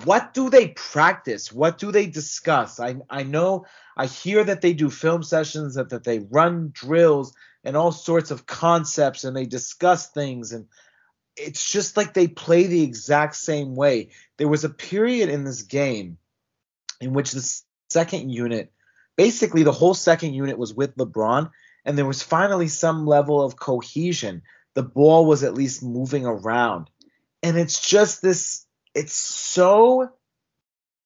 what 0.04 0.34
do 0.34 0.50
they 0.50 0.68
practice? 0.68 1.52
What 1.52 1.78
do 1.78 1.92
they 1.92 2.06
discuss? 2.06 2.80
I 2.80 2.96
I 3.08 3.22
know 3.22 3.66
I 3.96 4.06
hear 4.06 4.44
that 4.44 4.60
they 4.60 4.72
do 4.72 4.90
film 4.90 5.22
sessions, 5.22 5.74
that, 5.74 5.90
that 5.90 6.04
they 6.04 6.18
run 6.18 6.70
drills 6.72 7.34
and 7.64 7.76
all 7.76 7.92
sorts 7.92 8.30
of 8.30 8.46
concepts 8.46 9.24
and 9.24 9.36
they 9.36 9.46
discuss 9.46 10.08
things 10.10 10.52
and 10.52 10.66
it's 11.36 11.70
just 11.70 11.96
like 11.96 12.12
they 12.12 12.28
play 12.28 12.66
the 12.66 12.82
exact 12.82 13.36
same 13.36 13.74
way. 13.74 14.10
There 14.36 14.48
was 14.48 14.64
a 14.64 14.70
period 14.70 15.28
in 15.28 15.44
this 15.44 15.62
game 15.62 16.18
in 17.00 17.12
which 17.12 17.32
the 17.32 17.62
second 17.88 18.30
unit, 18.30 18.72
basically 19.16 19.62
the 19.62 19.72
whole 19.72 19.94
second 19.94 20.34
unit 20.34 20.58
was 20.58 20.74
with 20.74 20.96
LeBron, 20.96 21.50
and 21.84 21.96
there 21.96 22.06
was 22.06 22.22
finally 22.22 22.68
some 22.68 23.06
level 23.06 23.42
of 23.42 23.56
cohesion. 23.56 24.42
The 24.74 24.82
ball 24.82 25.26
was 25.26 25.42
at 25.42 25.54
least 25.54 25.82
moving 25.82 26.26
around. 26.26 26.90
And 27.42 27.56
it's 27.56 27.86
just 27.88 28.20
this 28.20 28.66
it's 28.94 29.14
so 29.14 30.10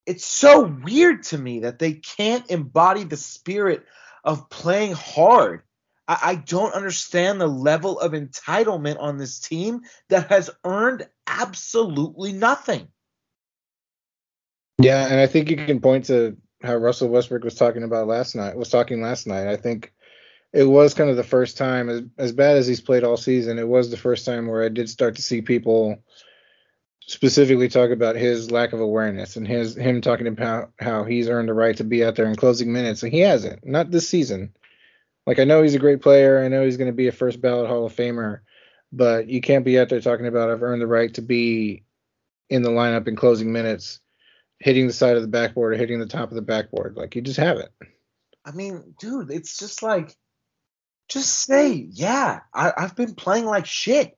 it's 0.07 0.25
so 0.25 0.63
weird 0.63 1.23
to 1.25 1.39
me 1.39 1.61
that 1.61 1.79
they 1.79 1.95
can't 1.95 2.51
embody 2.51 3.05
the 3.05 3.17
spirit 3.17 3.85
of 4.23 4.51
playing 4.51 4.93
hard. 4.93 5.63
I, 6.07 6.19
I 6.23 6.35
don't 6.35 6.75
understand 6.75 7.41
the 7.41 7.47
level 7.47 7.99
of 7.99 8.13
entitlement 8.13 9.01
on 9.01 9.17
this 9.17 9.39
team 9.39 9.83
that 10.11 10.29
has 10.29 10.51
earned 10.65 11.09
absolutely 11.27 12.33
nothing. 12.33 12.89
Yeah, 14.79 15.07
and 15.07 15.21
I 15.21 15.27
think 15.27 15.51
you 15.51 15.57
can 15.57 15.81
point 15.81 16.07
to 16.07 16.37
how 16.63 16.77
Russell 16.77 17.09
Westbrook 17.09 17.45
was 17.45 17.55
talking 17.55 17.85
about 17.85 18.09
last 18.09 18.35
night. 18.35 18.57
Was 18.57 18.71
talking 18.71 19.01
last 19.01 19.27
night. 19.27 19.47
I 19.47 19.57
think 19.57 19.93
it 20.53 20.65
was 20.65 20.95
kind 20.95 21.11
of 21.11 21.17
the 21.17 21.23
first 21.23 21.57
time, 21.57 21.89
as 21.89 22.03
as 22.19 22.33
bad 22.33 22.57
as 22.57 22.67
he's 22.67 22.81
played 22.81 23.05
all 23.05 23.17
season, 23.17 23.59
it 23.59 23.69
was 23.69 23.91
the 23.91 23.97
first 23.97 24.27
time 24.27 24.47
where 24.47 24.65
I 24.65 24.69
did 24.69 24.89
start 24.89 25.17
to 25.17 25.23
see 25.23 25.43
people 25.43 26.03
specifically 27.07 27.69
talk 27.69 27.91
about 27.91 28.17
his 28.17 28.51
lack 28.51 28.73
of 28.73 28.81
awareness 28.81 29.37
and 29.37 29.47
his 29.47 29.77
him 29.77 30.01
talking 30.01 30.27
about 30.27 30.73
how 30.79 31.05
he's 31.05 31.29
earned 31.29 31.49
the 31.49 31.55
right 31.55 31.77
to 31.77 31.85
be 31.85 32.05
out 32.05 32.17
there 32.17 32.27
in 32.27 32.37
closing 32.37 32.73
minutes, 32.73 33.03
and 33.03 33.13
he 33.13 33.21
hasn't. 33.21 33.65
Not 33.65 33.91
this 33.91 34.09
season. 34.09 34.55
Like 35.27 35.39
I 35.39 35.45
know 35.45 35.63
he's 35.63 35.75
a 35.75 35.81
great 35.81 36.03
player. 36.03 36.43
I 36.43 36.49
know 36.49 36.65
he's 36.65 36.77
going 36.77 36.91
to 36.91 36.97
be 36.97 37.09
a 37.09 37.13
first 37.13 37.41
ballot 37.41 37.69
Hall 37.69 37.87
of 37.87 37.95
Famer, 37.95 38.41
but 38.93 39.29
you 39.29 39.41
can't 39.41 39.65
be 39.65 39.79
out 39.79 39.89
there 39.89 40.01
talking 40.01 40.27
about 40.27 40.51
I've 40.51 40.63
earned 40.63 40.83
the 40.83 40.87
right 40.87 41.13
to 41.15 41.23
be 41.23 41.85
in 42.51 42.63
the 42.63 42.71
lineup 42.71 43.09
in 43.09 43.17
closing 43.17 43.53
minutes 43.53 44.01
hitting 44.59 44.87
the 44.87 44.93
side 44.93 45.17
of 45.17 45.23
the 45.23 45.29
backboard 45.29 45.75
or 45.75 45.77
hitting 45.77 45.99
the 45.99 46.07
top 46.07 46.31
of 46.31 46.35
the 46.35 46.43
backboard. 46.43 46.97
Like 46.97 47.15
you 47.15 47.23
just 47.23 47.39
haven't. 47.39 47.71
I 48.45 48.53
mean, 48.53 48.95
dude, 48.99 49.31
it's 49.31 49.59
just 49.59 49.83
like, 49.83 50.15
just 51.09 51.31
say, 51.31 51.73
yeah, 51.73 52.41
I, 52.53 52.73
I've 52.77 52.97
been 52.97 53.15
playing 53.15 53.47
like 53.47 53.67
shit. 53.67 54.17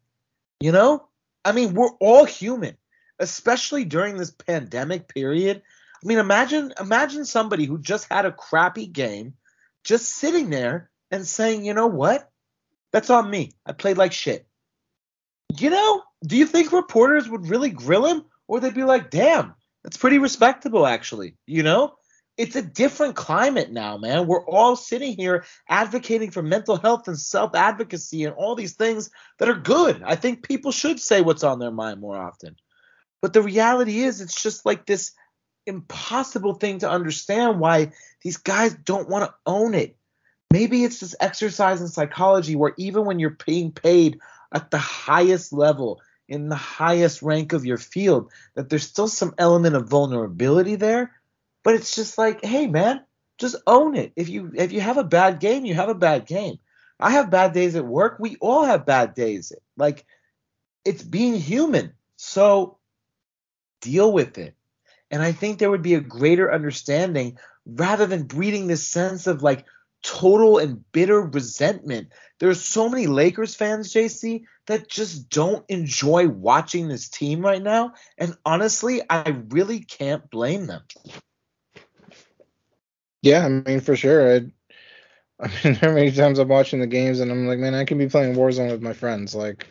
You 0.61 0.73
know? 0.73 1.09
I 1.47 1.53
mean, 1.53 1.75
we're 1.75 1.93
all 2.01 2.25
human, 2.25 2.77
especially 3.21 3.85
during 3.85 4.17
this 4.17 4.33
pandemic 4.33 5.07
period. 5.07 5.63
I 6.03 6.07
mean, 6.07 6.19
imagine 6.19 6.75
imagine 6.81 7.25
somebody 7.25 7.67
who 7.67 7.79
just 7.79 8.09
had 8.11 8.27
a 8.27 8.33
crappy 8.33 8.87
game, 8.87 9.35
just 9.85 10.07
sitting 10.07 10.51
there 10.51 10.91
and 11.13 11.25
saying, 11.25 11.65
you 11.65 11.73
know 11.73 11.87
what? 11.87 12.29
That's 12.93 13.11
on 13.11 13.31
me. 13.31 13.53
I 13.65 13.73
played 13.73 13.97
like 13.97 14.13
shit. 14.13 14.45
You 15.57 15.71
know, 15.71 16.03
do 16.27 16.37
you 16.37 16.47
think 16.47 16.73
reporters 16.73 17.29
would 17.29 17.49
really 17.49 17.71
grill 17.71 18.07
him? 18.07 18.25
Or 18.49 18.59
they'd 18.59 18.75
be 18.75 18.83
like, 18.83 19.11
damn, 19.11 19.55
that's 19.85 19.97
pretty 19.97 20.19
respectable, 20.19 20.85
actually. 20.85 21.37
You 21.47 21.63
know? 21.63 21.95
It's 22.37 22.57
a 22.57 22.63
different 22.63 23.17
climate 23.17 23.73
now, 23.73 23.97
man. 23.97 24.27
We're 24.27 24.45
all 24.45 24.77
sitting 24.77 25.17
here 25.17 25.45
advocating 25.69 26.31
for 26.31 26.43
mental 26.43 26.77
health 26.77 27.09
and 27.09 27.19
self 27.19 27.55
advocacy 27.55 28.25
and 28.25 28.35
all 28.35 28.55
these 28.55 28.75
things 28.75 29.11
that 29.39 29.49
are 29.49 29.55
good. 29.55 30.03
I 30.05 30.17
think 30.17 30.47
people 30.47 30.71
should 30.71 31.01
say 31.01 31.23
what's 31.23 31.45
on 31.45 31.59
their 31.59 31.71
mind 31.71 32.01
more 32.01 32.17
often. 32.17 32.57
But 33.23 33.33
the 33.33 33.43
reality 33.43 34.01
is, 34.01 34.21
it's 34.21 34.41
just 34.41 34.67
like 34.67 34.85
this 34.85 35.13
impossible 35.67 36.55
thing 36.55 36.79
to 36.81 36.91
understand 36.91 37.59
why 37.59 37.93
these 38.23 38.37
guys 38.37 38.75
don't 38.75 39.09
want 39.09 39.25
to 39.25 39.35
own 39.47 39.75
it. 39.75 39.97
Maybe 40.53 40.85
it's 40.85 41.01
this 41.01 41.17
exercise 41.21 41.81
in 41.81 41.89
psychology 41.89 42.55
where 42.55 42.75
even 42.77 43.05
when 43.05 43.19
you're 43.19 43.37
being 43.47 43.73
paid 43.73 44.21
at 44.53 44.71
the 44.71 44.79
highest 44.79 45.53
level, 45.53 46.01
in 46.29 46.49
the 46.49 46.57
highest 46.57 47.23
rank 47.23 47.53
of 47.53 47.65
your 47.65 47.79
field, 47.79 48.31
that 48.55 48.69
there's 48.69 48.87
still 48.89 49.09
some 49.09 49.35
element 49.39 49.77
of 49.77 49.89
vulnerability 49.89 50.77
there. 50.77 51.13
But 51.67 51.75
it's 51.75 51.97
just 51.97 52.17
like, 52.17 52.45
hey 52.45 52.69
man, 52.69 53.05
just 53.39 53.57
own 53.67 53.97
it. 53.97 54.13
If 54.15 54.29
you 54.29 54.53
if 54.55 54.71
you 54.71 54.81
have 54.81 54.99
a 54.99 55.03
bad 55.03 55.41
game, 55.41 55.65
you 55.65 55.75
have 55.75 55.89
a 55.89 55.97
bad 55.97 56.25
game. 56.25 56.61
I 57.01 57.11
have 57.11 57.29
bad 57.29 57.55
days 57.55 57.75
at 57.75 57.85
work. 57.85 58.19
We 58.21 58.37
all 58.41 58.65
have 58.65 58.87
bad 58.87 59.15
days. 59.15 59.53
Like 59.77 60.07
it's 60.85 61.03
being 61.03 61.35
human. 61.35 61.95
So 62.15 62.79
deal 63.81 64.13
with 64.13 64.39
it. 64.39 64.55
And 65.11 65.21
I 65.21 65.33
think 65.33 65.59
there 65.59 65.69
would 65.69 65.83
be 65.83 65.95
a 65.95 66.01
greater 66.01 66.55
understanding 66.55 67.37
rather 67.67 68.07
than 68.07 68.29
breeding 68.29 68.69
this 68.69 68.87
sense 68.87 69.27
of 69.27 69.43
like 69.43 69.67
total 70.05 70.59
and 70.59 70.85
bitter 70.93 71.21
resentment. 71.21 72.13
There's 72.39 72.65
so 72.65 72.89
many 72.89 73.09
Lakers 73.09 73.57
fans, 73.57 73.93
JC, 73.93 74.45
that 74.69 74.89
just 74.89 75.31
don't 75.31 75.65
enjoy 75.69 76.29
watching 76.29 76.87
this 76.87 77.09
team 77.09 77.41
right 77.41 77.61
now. 77.63 77.95
And 78.19 78.37
honestly, 78.45 79.03
I 79.11 79.31
really 79.49 79.81
can't 79.81 80.31
blame 80.31 80.69
them. 80.69 80.83
Yeah, 83.27 83.45
I 83.45 83.49
mean 83.49 83.81
for 83.81 83.97
sure. 83.97 84.37
I, 84.37 84.37
I 85.41 85.51
mean, 85.65 85.75
how 85.75 85.93
many 85.93 86.13
times 86.13 86.39
I'm 86.39 86.47
watching 86.47 86.79
the 86.79 86.87
games 86.87 87.19
and 87.19 87.31
I'm 87.31 87.49
like, 87.49 87.59
man, 87.59 87.75
I 87.75 87.85
can 87.85 87.99
be 87.99 88.09
playing 88.09 88.37
Warzone 88.37 88.71
with 88.71 88.83
my 88.83 88.93
friends. 88.93 89.35
Like, 89.35 89.67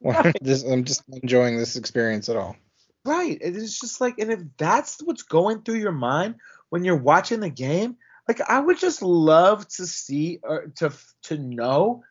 this, 0.40 0.62
I'm 0.70 0.84
just 0.84 1.02
enjoying 1.08 1.58
this 1.58 1.74
experience 1.74 2.28
at 2.28 2.36
all. 2.36 2.56
Right. 3.04 3.36
It's 3.40 3.80
just 3.80 4.00
like, 4.00 4.20
and 4.20 4.30
if 4.30 4.40
that's 4.56 5.02
what's 5.02 5.24
going 5.24 5.62
through 5.62 5.80
your 5.80 5.90
mind 5.90 6.36
when 6.70 6.84
you're 6.84 6.96
watching 6.96 7.40
the 7.40 7.50
game, 7.50 7.96
like 8.28 8.38
Like 8.38 8.48
I 8.48 8.60
would 8.60 8.78
just 8.78 9.02
love 9.02 9.66
to 9.70 9.86
see 9.86 10.38
or 10.44 10.68
to 10.76 10.92
to 11.24 11.36
know 11.38 12.04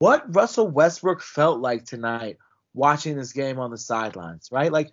what 0.00 0.34
Russell 0.34 0.66
Westbrook 0.66 1.22
felt 1.22 1.60
like 1.60 1.84
tonight 1.84 2.38
watching 2.74 3.16
this 3.16 3.32
game 3.32 3.60
on 3.60 3.70
the 3.70 3.78
sidelines, 3.78 4.48
right? 4.50 4.72
Like 4.72 4.90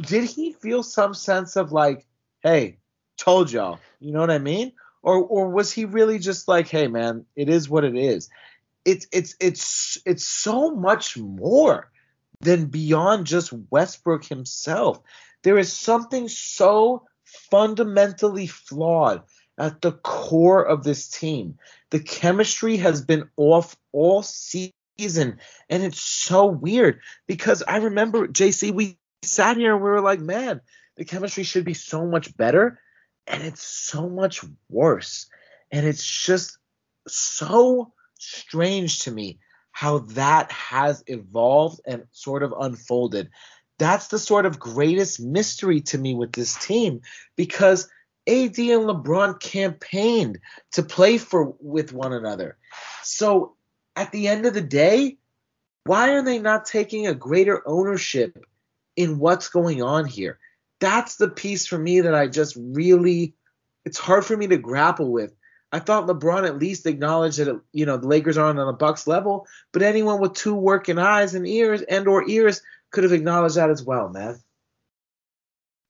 did 0.00 0.24
he 0.24 0.54
feel 0.54 0.82
some 0.82 1.12
sense 1.12 1.56
of 1.56 1.70
like, 1.70 2.06
hey, 2.42 2.78
told 3.18 3.52
y'all, 3.52 3.78
you 4.00 4.12
know 4.12 4.20
what 4.20 4.30
I 4.30 4.38
mean? 4.38 4.72
Or 5.02 5.16
or 5.18 5.50
was 5.50 5.72
he 5.72 5.84
really 5.84 6.18
just 6.18 6.48
like, 6.48 6.68
hey 6.68 6.88
man, 6.88 7.26
it 7.36 7.48
is 7.48 7.68
what 7.68 7.84
it 7.84 7.96
is? 7.96 8.30
It's 8.84 9.06
it's 9.12 9.36
it's 9.40 9.98
it's 10.06 10.24
so 10.24 10.70
much 10.74 11.16
more 11.16 11.90
than 12.40 12.66
beyond 12.66 13.26
just 13.26 13.52
Westbrook 13.70 14.24
himself. 14.24 15.00
There 15.42 15.58
is 15.58 15.72
something 15.72 16.28
so 16.28 17.04
fundamentally 17.50 18.46
flawed 18.46 19.22
at 19.58 19.82
the 19.82 19.92
core 19.92 20.64
of 20.64 20.84
this 20.84 21.08
team. 21.08 21.58
The 21.90 22.00
chemistry 22.00 22.76
has 22.78 23.02
been 23.02 23.28
off 23.36 23.76
all 23.92 24.22
season, 24.22 25.38
and 25.68 25.82
it's 25.82 26.00
so 26.00 26.46
weird 26.46 27.00
because 27.26 27.62
I 27.66 27.78
remember 27.78 28.28
JC, 28.28 28.72
we 28.72 28.98
sat 29.22 29.56
here 29.56 29.74
and 29.74 29.82
we 29.82 29.90
were 29.90 30.00
like, 30.00 30.20
man, 30.20 30.60
the 30.96 31.04
chemistry 31.04 31.44
should 31.44 31.64
be 31.64 31.74
so 31.74 32.06
much 32.06 32.36
better, 32.36 32.80
and 33.28 33.42
it's 33.42 33.62
so 33.62 34.08
much 34.08 34.44
worse. 34.68 35.26
And 35.70 35.86
it's 35.86 36.04
just 36.04 36.58
so 37.06 37.92
strange 38.18 39.00
to 39.00 39.10
me 39.10 39.38
how 39.70 39.98
that 39.98 40.50
has 40.50 41.04
evolved 41.06 41.80
and 41.86 42.04
sort 42.10 42.42
of 42.42 42.52
unfolded. 42.58 43.30
That's 43.78 44.08
the 44.08 44.18
sort 44.18 44.44
of 44.44 44.58
greatest 44.58 45.20
mystery 45.20 45.82
to 45.82 45.98
me 45.98 46.14
with 46.14 46.32
this 46.32 46.56
team 46.56 47.02
because 47.36 47.88
AD 48.26 48.58
and 48.58 48.84
LeBron 48.86 49.38
campaigned 49.40 50.40
to 50.72 50.82
play 50.82 51.16
for 51.16 51.54
with 51.60 51.92
one 51.92 52.12
another. 52.12 52.56
So 53.02 53.54
at 53.94 54.10
the 54.10 54.28
end 54.28 54.46
of 54.46 54.54
the 54.54 54.60
day, 54.60 55.18
why 55.84 56.10
are 56.10 56.22
they 56.22 56.38
not 56.38 56.66
taking 56.66 57.06
a 57.06 57.14
greater 57.14 57.62
ownership 57.66 58.44
in 58.96 59.18
what's 59.18 59.48
going 59.48 59.82
on 59.82 60.06
here? 60.06 60.38
That's 60.80 61.16
the 61.16 61.28
piece 61.28 61.66
for 61.66 61.78
me 61.78 62.00
that 62.02 62.14
I 62.14 62.28
just 62.28 62.56
really 62.56 63.34
it's 63.84 63.98
hard 63.98 64.24
for 64.24 64.36
me 64.36 64.46
to 64.48 64.56
grapple 64.56 65.10
with 65.10 65.32
I 65.70 65.80
thought 65.80 66.06
LeBron 66.06 66.46
at 66.46 66.58
least 66.58 66.86
acknowledged 66.86 67.38
that 67.38 67.60
you 67.72 67.84
know 67.86 67.98
the 67.98 68.08
Lakers 68.08 68.38
aren't 68.38 68.58
on 68.58 68.68
a 68.68 68.72
Bucks 68.72 69.06
level, 69.06 69.46
but 69.72 69.82
anyone 69.82 70.20
with 70.20 70.32
two 70.32 70.54
working 70.54 70.98
eyes 70.98 71.34
and 71.34 71.46
ears 71.46 71.82
and 71.82 72.08
or 72.08 72.28
ears 72.28 72.62
could 72.90 73.04
have 73.04 73.12
acknowledged 73.12 73.56
that 73.56 73.70
as 73.70 73.82
well, 73.82 74.08
man. 74.08 74.40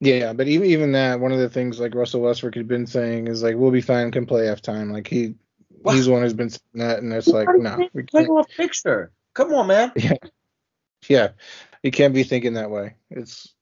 Yeah, 0.00 0.32
but 0.32 0.48
even 0.48 0.68
even 0.68 0.92
that, 0.92 1.20
one 1.20 1.32
of 1.32 1.38
the 1.38 1.48
things 1.48 1.78
like 1.78 1.94
Russell 1.94 2.22
Westbrook 2.22 2.56
had 2.56 2.68
been 2.68 2.86
saying 2.86 3.28
is 3.28 3.42
like 3.42 3.56
we'll 3.56 3.70
be 3.70 3.80
fine 3.80 4.10
come 4.10 4.26
playoff 4.26 4.60
time. 4.60 4.92
Like 4.92 5.06
he 5.06 5.34
what? 5.68 5.94
he's 5.94 6.06
the 6.06 6.12
one 6.12 6.22
who's 6.22 6.34
been 6.34 6.50
saying 6.50 6.60
that, 6.74 6.98
and 6.98 7.12
it's 7.12 7.28
like 7.28 7.48
no, 7.56 7.88
we 7.92 8.02
can't. 8.02 8.28
a 8.28 8.44
picture. 8.56 9.12
Come 9.34 9.52
on, 9.54 9.68
man. 9.68 9.92
Yeah, 10.02 10.16
yeah, 11.08 11.28
you 11.84 11.92
can't 11.92 12.14
be 12.14 12.24
thinking 12.24 12.54
that 12.54 12.70
way. 12.70 12.96
It's 13.10 13.54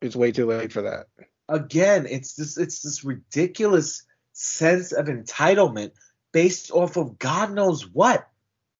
it's 0.00 0.16
way 0.16 0.32
too 0.32 0.46
late 0.46 0.72
for 0.72 0.82
that. 0.82 1.06
Again, 1.48 2.06
it's 2.08 2.34
this 2.34 2.56
it's 2.56 2.82
this 2.82 3.04
ridiculous 3.04 4.04
sense 4.32 4.92
of 4.92 5.06
entitlement 5.06 5.92
based 6.32 6.70
off 6.70 6.96
of 6.96 7.18
God 7.18 7.52
knows 7.52 7.86
what. 7.86 8.26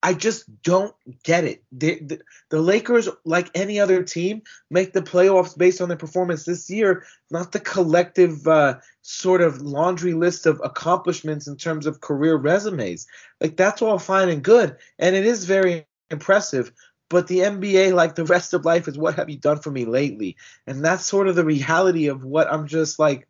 I 0.03 0.15
just 0.15 0.63
don't 0.63 0.95
get 1.25 1.45
it. 1.45 1.63
The, 1.73 2.01
the, 2.01 2.21
the, 2.49 2.61
Lakers, 2.61 3.09
like 3.25 3.51
any 3.55 3.79
other 3.79 4.03
team, 4.03 4.43
make 4.71 4.95
the 4.95 5.03
playoffs 5.03 5.57
based 5.57 5.83
on 5.83 5.89
their 5.89 5.99
performance 5.99 6.45
this 6.45 6.71
year, 6.71 7.05
not 7.31 7.53
the 7.53 7.61
collective 7.61 8.47
uh, 8.49 8.79
sort 9.03 9.43
of 9.43 9.61
laundry 9.61 10.15
list 10.15 10.47
of 10.47 10.59
accomplishments 10.65 11.47
in 11.47 11.57
terms 11.57 11.85
of 11.85 12.01
career 12.01 12.37
resumes. 12.37 13.07
Like, 13.43 13.59
that's 13.59 13.83
all 13.83 13.99
fine 13.99 14.31
and 14.31 14.43
good. 14.43 14.77
And 14.99 15.15
it 15.15 15.27
is 15.27 15.45
very 15.45 15.87
impressive. 16.11 16.73
But 17.11 17.27
the 17.27 17.41
NBA, 17.41 17.93
like 17.93 18.15
the 18.15 18.25
rest 18.25 18.55
of 18.55 18.65
life, 18.65 18.89
is 18.89 18.97
what 18.97 19.17
have 19.17 19.29
you 19.29 19.37
done 19.37 19.59
for 19.59 19.71
me 19.71 19.85
lately? 19.85 20.37
And 20.67 20.83
that's 20.83 21.05
sort 21.05 21.29
of 21.29 21.35
the 21.35 21.45
reality 21.45 22.07
of 22.07 22.25
what 22.25 22.51
I'm 22.51 22.69
just 22.69 22.99
like, 22.99 23.27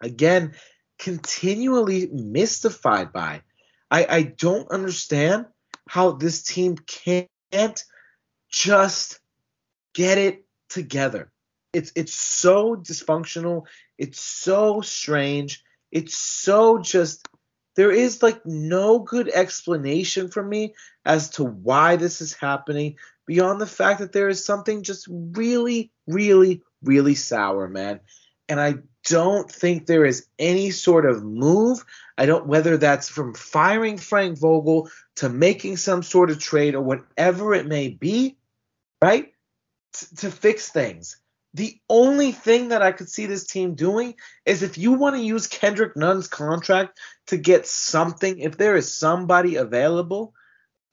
again, 0.00 0.54
continually 0.98 2.06
mystified 2.06 3.12
by. 3.12 3.42
I, 3.90 4.06
I 4.08 4.22
don't 4.22 4.70
understand 4.70 5.46
how 5.88 6.12
this 6.12 6.44
team 6.44 6.76
can't 6.76 7.84
just 8.48 9.18
get 9.92 10.18
it 10.18 10.44
together. 10.68 11.30
It's 11.72 11.92
it's 11.96 12.14
so 12.14 12.76
dysfunctional. 12.76 13.64
It's 13.98 14.20
so 14.20 14.80
strange. 14.80 15.62
It's 15.90 16.16
so 16.16 16.78
just 16.78 17.25
there 17.76 17.92
is 17.92 18.22
like 18.22 18.44
no 18.44 18.98
good 18.98 19.28
explanation 19.28 20.28
for 20.28 20.42
me 20.42 20.74
as 21.04 21.30
to 21.30 21.44
why 21.44 21.96
this 21.96 22.20
is 22.20 22.32
happening 22.34 22.96
beyond 23.26 23.60
the 23.60 23.66
fact 23.66 24.00
that 24.00 24.12
there 24.12 24.28
is 24.28 24.44
something 24.44 24.82
just 24.82 25.06
really 25.10 25.92
really 26.06 26.62
really 26.82 27.14
sour, 27.14 27.68
man. 27.68 28.00
And 28.48 28.60
I 28.60 28.76
don't 29.08 29.50
think 29.50 29.86
there 29.86 30.04
is 30.04 30.26
any 30.38 30.70
sort 30.70 31.04
of 31.04 31.24
move. 31.24 31.84
I 32.16 32.26
don't 32.26 32.46
whether 32.46 32.76
that's 32.76 33.08
from 33.08 33.34
firing 33.34 33.98
Frank 33.98 34.38
Vogel 34.38 34.90
to 35.16 35.28
making 35.28 35.76
some 35.76 36.02
sort 36.02 36.30
of 36.30 36.38
trade 36.38 36.74
or 36.74 36.82
whatever 36.82 37.54
it 37.54 37.66
may 37.66 37.88
be, 37.88 38.36
right? 39.02 39.32
T- 39.92 40.16
to 40.16 40.30
fix 40.30 40.70
things. 40.70 41.16
The 41.56 41.80
only 41.88 42.32
thing 42.32 42.68
that 42.68 42.82
I 42.82 42.92
could 42.92 43.08
see 43.08 43.24
this 43.24 43.46
team 43.46 43.76
doing 43.76 44.16
is 44.44 44.62
if 44.62 44.76
you 44.76 44.92
want 44.92 45.16
to 45.16 45.22
use 45.22 45.46
Kendrick 45.46 45.96
Nunn's 45.96 46.28
contract 46.28 46.98
to 47.28 47.38
get 47.38 47.66
something, 47.66 48.40
if 48.40 48.58
there 48.58 48.76
is 48.76 48.92
somebody 48.92 49.56
available, 49.56 50.34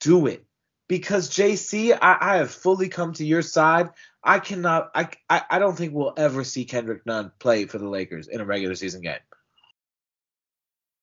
do 0.00 0.26
it. 0.26 0.42
Because 0.88 1.28
JC, 1.28 1.92
I, 1.92 2.16
I 2.18 2.36
have 2.38 2.50
fully 2.50 2.88
come 2.88 3.12
to 3.12 3.26
your 3.26 3.42
side. 3.42 3.90
I 4.22 4.38
cannot. 4.38 4.90
I, 4.94 5.10
I 5.28 5.42
I 5.50 5.58
don't 5.58 5.76
think 5.76 5.92
we'll 5.92 6.14
ever 6.16 6.44
see 6.44 6.64
Kendrick 6.64 7.04
Nunn 7.04 7.30
play 7.38 7.66
for 7.66 7.76
the 7.76 7.88
Lakers 7.88 8.28
in 8.28 8.40
a 8.40 8.46
regular 8.46 8.74
season 8.74 9.02
game. 9.02 9.20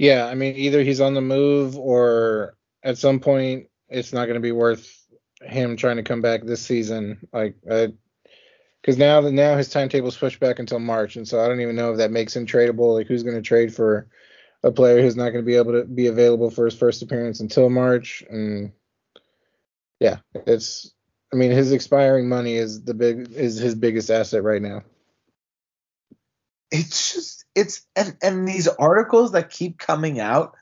Yeah, 0.00 0.24
I 0.24 0.34
mean, 0.34 0.56
either 0.56 0.82
he's 0.82 1.02
on 1.02 1.12
the 1.12 1.20
move 1.20 1.76
or 1.76 2.56
at 2.82 2.96
some 2.96 3.20
point 3.20 3.66
it's 3.90 4.14
not 4.14 4.24
going 4.24 4.36
to 4.36 4.40
be 4.40 4.50
worth 4.50 4.90
him 5.42 5.76
trying 5.76 5.96
to 5.96 6.02
come 6.02 6.22
back 6.22 6.42
this 6.42 6.62
season. 6.62 7.28
Like, 7.34 7.56
because 7.60 8.96
now 8.96 9.20
that 9.20 9.32
now 9.32 9.58
his 9.58 9.68
timetable's 9.68 10.16
pushed 10.16 10.40
back 10.40 10.58
until 10.58 10.78
March, 10.78 11.16
and 11.16 11.28
so 11.28 11.44
I 11.44 11.48
don't 11.48 11.60
even 11.60 11.76
know 11.76 11.92
if 11.92 11.98
that 11.98 12.12
makes 12.12 12.34
him 12.34 12.46
tradable. 12.46 12.94
Like, 12.94 13.08
who's 13.08 13.24
going 13.24 13.36
to 13.36 13.42
trade 13.42 13.74
for 13.74 14.08
a 14.62 14.72
player 14.72 15.02
who's 15.02 15.16
not 15.16 15.32
going 15.32 15.44
to 15.44 15.46
be 15.46 15.56
able 15.56 15.72
to 15.72 15.84
be 15.84 16.06
available 16.06 16.50
for 16.50 16.64
his 16.64 16.74
first 16.74 17.02
appearance 17.02 17.40
until 17.40 17.68
March? 17.68 18.24
And 18.30 18.72
yeah, 19.98 20.20
it's. 20.46 20.94
I 21.30 21.36
mean, 21.36 21.50
his 21.50 21.72
expiring 21.72 22.26
money 22.26 22.54
is 22.54 22.84
the 22.84 22.94
big 22.94 23.32
is 23.32 23.58
his 23.58 23.74
biggest 23.74 24.10
asset 24.10 24.44
right 24.44 24.62
now. 24.62 24.80
It's 26.70 27.12
just 27.12 27.39
it's 27.54 27.82
and, 27.96 28.16
and 28.22 28.46
these 28.46 28.68
articles 28.68 29.32
that 29.32 29.50
keep 29.50 29.78
coming 29.78 30.20
out 30.20 30.54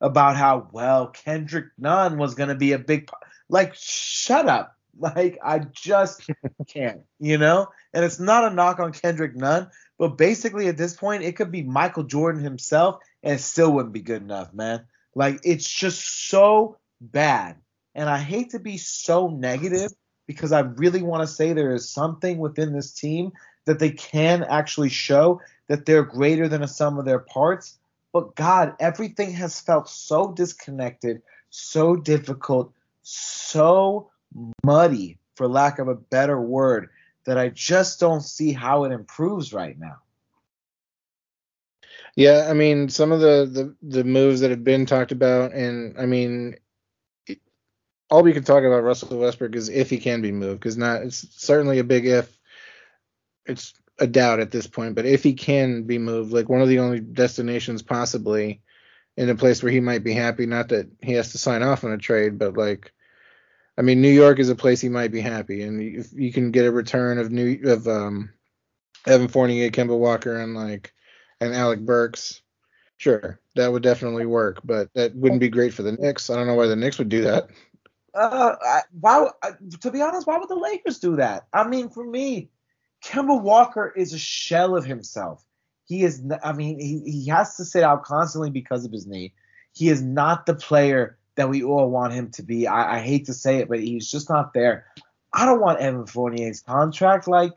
about 0.00 0.36
how 0.36 0.68
well 0.72 1.08
Kendrick 1.08 1.66
Nunn 1.78 2.18
was 2.18 2.34
going 2.34 2.50
to 2.50 2.54
be 2.54 2.72
a 2.72 2.78
big 2.78 3.08
like 3.48 3.74
shut 3.74 4.48
up. 4.48 4.74
Like 4.98 5.38
I 5.44 5.58
just 5.58 6.22
can't 6.68 7.02
you 7.18 7.38
know? 7.38 7.68
And 7.92 8.04
it's 8.04 8.20
not 8.20 8.50
a 8.50 8.54
knock 8.54 8.80
on 8.80 8.92
Kendrick 8.92 9.36
Nunn 9.36 9.70
but 9.98 10.18
basically 10.18 10.68
at 10.68 10.76
this 10.76 10.94
point 10.94 11.22
it 11.22 11.36
could 11.36 11.50
be 11.50 11.62
Michael 11.62 12.04
Jordan 12.04 12.42
himself 12.42 12.98
and 13.22 13.34
it 13.34 13.42
still 13.42 13.72
wouldn't 13.72 13.94
be 13.94 14.02
good 14.02 14.22
enough 14.22 14.52
man. 14.52 14.84
Like 15.14 15.40
it's 15.44 15.68
just 15.68 16.28
so 16.28 16.78
bad. 17.00 17.56
And 17.94 18.08
I 18.08 18.18
hate 18.18 18.50
to 18.50 18.58
be 18.58 18.76
so 18.76 19.28
negative 19.28 19.90
because 20.26 20.52
I 20.52 20.60
really 20.60 21.02
want 21.02 21.22
to 21.22 21.34
say 21.34 21.52
there 21.52 21.74
is 21.74 21.90
something 21.90 22.38
within 22.38 22.72
this 22.72 22.92
team 22.92 23.32
that 23.66 23.78
they 23.78 23.90
can 23.90 24.42
actually 24.44 24.88
show 24.88 25.40
that 25.68 25.84
they're 25.84 26.04
greater 26.04 26.48
than 26.48 26.62
a 26.62 26.68
sum 26.68 26.98
of 26.98 27.04
their 27.04 27.18
parts. 27.18 27.78
But 28.12 28.34
God, 28.34 28.74
everything 28.80 29.32
has 29.32 29.60
felt 29.60 29.88
so 29.88 30.32
disconnected, 30.32 31.22
so 31.50 31.96
difficult, 31.96 32.72
so 33.02 34.10
muddy, 34.64 35.18
for 35.34 35.46
lack 35.46 35.78
of 35.78 35.88
a 35.88 35.94
better 35.94 36.40
word, 36.40 36.88
that 37.24 37.36
I 37.36 37.50
just 37.50 38.00
don't 38.00 38.22
see 38.22 38.52
how 38.52 38.84
it 38.84 38.92
improves 38.92 39.52
right 39.52 39.78
now. 39.78 39.98
Yeah, 42.14 42.46
I 42.48 42.54
mean 42.54 42.88
some 42.88 43.12
of 43.12 43.20
the 43.20 43.46
the 43.82 43.96
the 43.98 44.04
moves 44.04 44.40
that 44.40 44.50
have 44.50 44.64
been 44.64 44.86
talked 44.86 45.12
about, 45.12 45.52
and 45.52 45.98
I 45.98 46.06
mean 46.06 46.56
all 48.08 48.22
we 48.22 48.32
can 48.32 48.44
talk 48.44 48.64
about 48.64 48.84
Russell 48.84 49.18
Westbrook 49.18 49.54
is 49.54 49.68
if 49.68 49.90
he 49.90 49.98
can 49.98 50.22
be 50.22 50.32
moved, 50.32 50.60
because 50.60 50.78
not 50.78 51.02
it's 51.02 51.26
certainly 51.36 51.78
a 51.78 51.84
big 51.84 52.06
if. 52.06 52.35
It's 53.46 53.74
a 53.98 54.06
doubt 54.06 54.40
at 54.40 54.50
this 54.50 54.66
point, 54.66 54.94
but 54.94 55.06
if 55.06 55.22
he 55.22 55.34
can 55.34 55.84
be 55.84 55.98
moved, 55.98 56.32
like 56.32 56.48
one 56.48 56.60
of 56.60 56.68
the 56.68 56.80
only 56.80 57.00
destinations 57.00 57.82
possibly 57.82 58.60
in 59.16 59.30
a 59.30 59.34
place 59.34 59.62
where 59.62 59.72
he 59.72 59.80
might 59.80 60.04
be 60.04 60.12
happy, 60.12 60.46
not 60.46 60.68
that 60.68 60.88
he 61.00 61.12
has 61.12 61.32
to 61.32 61.38
sign 61.38 61.62
off 61.62 61.84
on 61.84 61.92
a 61.92 61.98
trade, 61.98 62.38
but 62.38 62.56
like 62.56 62.92
I 63.78 63.82
mean, 63.82 64.00
New 64.00 64.10
York 64.10 64.38
is 64.38 64.48
a 64.48 64.54
place 64.54 64.80
he 64.80 64.88
might 64.88 65.12
be 65.12 65.20
happy, 65.20 65.62
and 65.62 65.80
if 65.82 66.12
you 66.12 66.32
can 66.32 66.50
get 66.50 66.64
a 66.64 66.72
return 66.72 67.18
of 67.18 67.30
New 67.30 67.60
of 67.64 67.86
um, 67.86 68.30
Evan 69.06 69.28
Fournier, 69.28 69.70
Kemba 69.70 69.96
Walker, 69.96 70.38
and 70.38 70.54
like 70.54 70.94
and 71.40 71.54
Alec 71.54 71.80
Burks, 71.80 72.40
sure, 72.96 73.38
that 73.54 73.70
would 73.70 73.82
definitely 73.82 74.24
work. 74.24 74.60
But 74.64 74.92
that 74.94 75.14
wouldn't 75.14 75.40
be 75.40 75.50
great 75.50 75.74
for 75.74 75.82
the 75.82 75.92
Knicks. 75.92 76.30
I 76.30 76.36
don't 76.36 76.46
know 76.46 76.54
why 76.54 76.66
the 76.66 76.76
Knicks 76.76 76.98
would 76.98 77.10
do 77.10 77.22
that. 77.22 77.48
Uh, 78.14 78.80
why? 78.98 79.28
Uh, 79.42 79.52
to 79.82 79.90
be 79.90 80.00
honest, 80.00 80.26
why 80.26 80.38
would 80.38 80.48
the 80.48 80.54
Lakers 80.54 80.98
do 80.98 81.16
that? 81.16 81.46
I 81.52 81.68
mean, 81.68 81.90
for 81.90 82.04
me, 82.04 82.48
Kemba 83.04 83.40
Walker 83.40 83.92
is 83.96 84.12
a 84.12 84.18
shell 84.18 84.76
of 84.76 84.84
himself. 84.84 85.44
He 85.84 86.02
is. 86.02 86.22
I 86.42 86.52
mean, 86.52 86.80
he, 86.80 87.00
he 87.10 87.28
has 87.28 87.56
to 87.56 87.64
sit 87.64 87.84
out 87.84 88.04
constantly 88.04 88.50
because 88.50 88.84
of 88.84 88.92
his 88.92 89.06
knee. 89.06 89.32
He 89.72 89.88
is 89.88 90.02
not 90.02 90.46
the 90.46 90.54
player 90.54 91.18
that 91.36 91.48
we 91.48 91.62
all 91.62 91.90
want 91.90 92.14
him 92.14 92.30
to 92.32 92.42
be. 92.42 92.66
I, 92.66 92.96
I 92.96 93.00
hate 93.00 93.26
to 93.26 93.34
say 93.34 93.58
it, 93.58 93.68
but 93.68 93.78
he's 93.78 94.10
just 94.10 94.28
not 94.28 94.52
there. 94.52 94.86
I 95.32 95.44
don't 95.44 95.60
want 95.60 95.80
Evan 95.80 96.06
Fournier's 96.06 96.60
contract. 96.62 97.28
Like, 97.28 97.52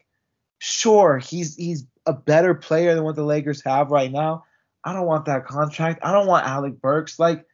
sure, 0.59 1.17
he's 1.17 1.55
he's 1.55 1.85
a 2.05 2.13
better 2.13 2.53
player 2.53 2.93
than 2.93 3.03
what 3.03 3.15
the 3.15 3.23
Lakers 3.23 3.63
have 3.63 3.89
right 3.89 4.11
now. 4.11 4.43
I 4.83 4.93
don't 4.93 5.07
want 5.07 5.25
that 5.25 5.45
contract. 5.45 6.01
I 6.03 6.11
don't 6.11 6.27
want 6.27 6.45
Alec 6.45 6.81
Burks. 6.81 7.19
Like, 7.19 7.45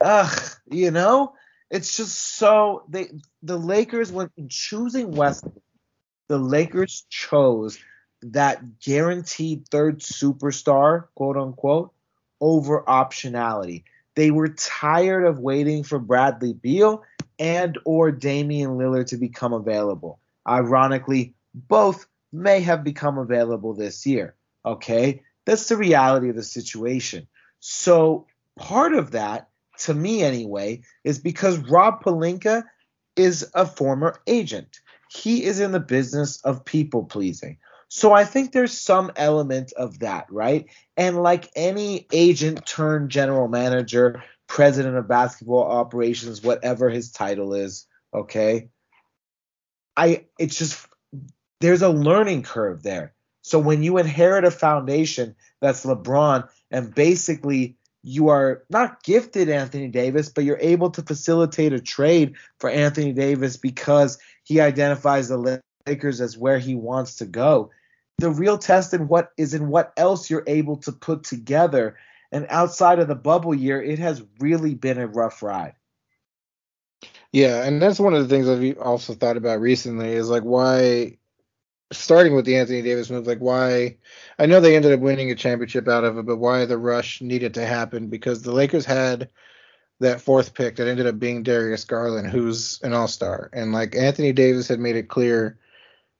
ugh, 0.00 0.50
you 0.70 0.90
know, 0.90 1.34
it's 1.70 1.96
just 1.96 2.16
so 2.36 2.84
they 2.88 3.10
the 3.42 3.56
Lakers 3.56 4.12
when 4.12 4.30
choosing 4.48 5.12
West, 5.12 5.44
the 6.30 6.38
Lakers 6.38 7.06
chose 7.10 7.76
that 8.22 8.78
guaranteed 8.78 9.66
third 9.66 9.98
superstar, 9.98 11.06
quote 11.16 11.36
unquote, 11.36 11.92
over 12.40 12.84
optionality. 12.84 13.82
They 14.14 14.30
were 14.30 14.50
tired 14.50 15.26
of 15.26 15.40
waiting 15.40 15.82
for 15.82 15.98
Bradley 15.98 16.52
Beal 16.52 17.02
and 17.40 17.76
or 17.84 18.12
Damian 18.12 18.78
Lillard 18.78 19.08
to 19.08 19.16
become 19.16 19.52
available. 19.52 20.20
Ironically, 20.46 21.34
both 21.52 22.06
may 22.32 22.60
have 22.60 22.84
become 22.84 23.18
available 23.18 23.74
this 23.74 24.06
year. 24.06 24.36
Okay? 24.64 25.22
That's 25.46 25.66
the 25.66 25.76
reality 25.76 26.28
of 26.28 26.36
the 26.36 26.44
situation. 26.44 27.26
So, 27.58 28.28
part 28.56 28.94
of 28.94 29.10
that, 29.10 29.48
to 29.80 29.94
me 29.94 30.22
anyway, 30.22 30.82
is 31.02 31.18
because 31.18 31.58
Rob 31.58 32.04
Pelinka 32.04 32.62
is 33.16 33.50
a 33.52 33.66
former 33.66 34.20
agent. 34.28 34.78
He 35.12 35.44
is 35.44 35.60
in 35.60 35.72
the 35.72 35.80
business 35.80 36.40
of 36.42 36.64
people 36.64 37.04
pleasing. 37.04 37.58
So 37.88 38.12
I 38.12 38.24
think 38.24 38.52
there's 38.52 38.78
some 38.78 39.10
element 39.16 39.72
of 39.72 39.98
that, 39.98 40.26
right? 40.30 40.66
And 40.96 41.20
like 41.20 41.50
any 41.56 42.06
agent 42.12 42.64
turned 42.64 43.10
general 43.10 43.48
manager, 43.48 44.22
president 44.46 44.96
of 44.96 45.08
basketball 45.08 45.64
operations, 45.64 46.42
whatever 46.42 46.88
his 46.88 47.10
title 47.10 47.54
is, 47.54 47.86
okay? 48.14 48.68
I 49.96 50.26
it's 50.38 50.56
just 50.56 50.86
there's 51.60 51.82
a 51.82 51.88
learning 51.88 52.44
curve 52.44 52.84
there. 52.84 53.12
So 53.42 53.58
when 53.58 53.82
you 53.82 53.98
inherit 53.98 54.44
a 54.44 54.50
foundation 54.52 55.34
that's 55.60 55.84
LeBron 55.84 56.48
and 56.70 56.94
basically 56.94 57.76
you 58.02 58.28
are 58.28 58.64
not 58.70 59.02
gifted 59.02 59.48
Anthony 59.48 59.88
Davis, 59.88 60.28
but 60.28 60.44
you're 60.44 60.58
able 60.60 60.90
to 60.90 61.02
facilitate 61.02 61.72
a 61.72 61.80
trade 61.80 62.34
for 62.58 62.70
Anthony 62.70 63.12
Davis 63.12 63.56
because 63.56 64.18
he 64.50 64.60
identifies 64.60 65.28
the 65.28 65.62
Lakers 65.86 66.20
as 66.20 66.36
where 66.36 66.58
he 66.58 66.74
wants 66.74 67.14
to 67.14 67.24
go 67.24 67.70
the 68.18 68.30
real 68.30 68.58
test 68.58 68.92
in 68.92 69.06
what 69.06 69.30
is 69.36 69.54
in 69.54 69.68
what 69.68 69.92
else 69.96 70.28
you're 70.28 70.44
able 70.48 70.76
to 70.78 70.90
put 70.90 71.22
together. 71.22 71.96
And 72.32 72.46
outside 72.50 72.98
of 72.98 73.06
the 73.06 73.14
bubble 73.14 73.54
year, 73.54 73.80
it 73.80 74.00
has 74.00 74.24
really 74.40 74.74
been 74.74 74.98
a 74.98 75.06
rough 75.06 75.40
ride. 75.40 75.74
Yeah, 77.32 77.64
and 77.64 77.80
that's 77.80 78.00
one 78.00 78.12
of 78.12 78.28
the 78.28 78.28
things 78.28 78.48
I've 78.48 78.76
also 78.78 79.14
thought 79.14 79.36
about 79.36 79.60
recently 79.60 80.12
is 80.12 80.28
like 80.28 80.42
why 80.42 81.18
starting 81.92 82.34
with 82.34 82.44
the 82.44 82.56
Anthony 82.56 82.82
Davis 82.82 83.08
move, 83.08 83.26
like 83.28 83.38
why 83.38 83.98
I 84.36 84.46
know 84.46 84.60
they 84.60 84.74
ended 84.74 84.92
up 84.92 85.00
winning 85.00 85.30
a 85.30 85.36
championship 85.36 85.86
out 85.86 86.04
of 86.04 86.18
it, 86.18 86.26
but 86.26 86.38
why 86.38 86.64
the 86.66 86.76
rush 86.76 87.22
needed 87.22 87.54
to 87.54 87.64
happen 87.64 88.08
because 88.08 88.42
the 88.42 88.52
Lakers 88.52 88.84
had 88.84 89.30
that 90.00 90.20
fourth 90.20 90.54
pick 90.54 90.76
that 90.76 90.88
ended 90.88 91.06
up 91.06 91.18
being 91.18 91.42
Darius 91.42 91.84
Garland, 91.84 92.28
who's 92.28 92.80
an 92.82 92.94
all 92.94 93.06
star. 93.08 93.50
And 93.52 93.72
like 93.72 93.94
Anthony 93.94 94.32
Davis 94.32 94.66
had 94.66 94.80
made 94.80 94.96
it 94.96 95.08
clear 95.08 95.58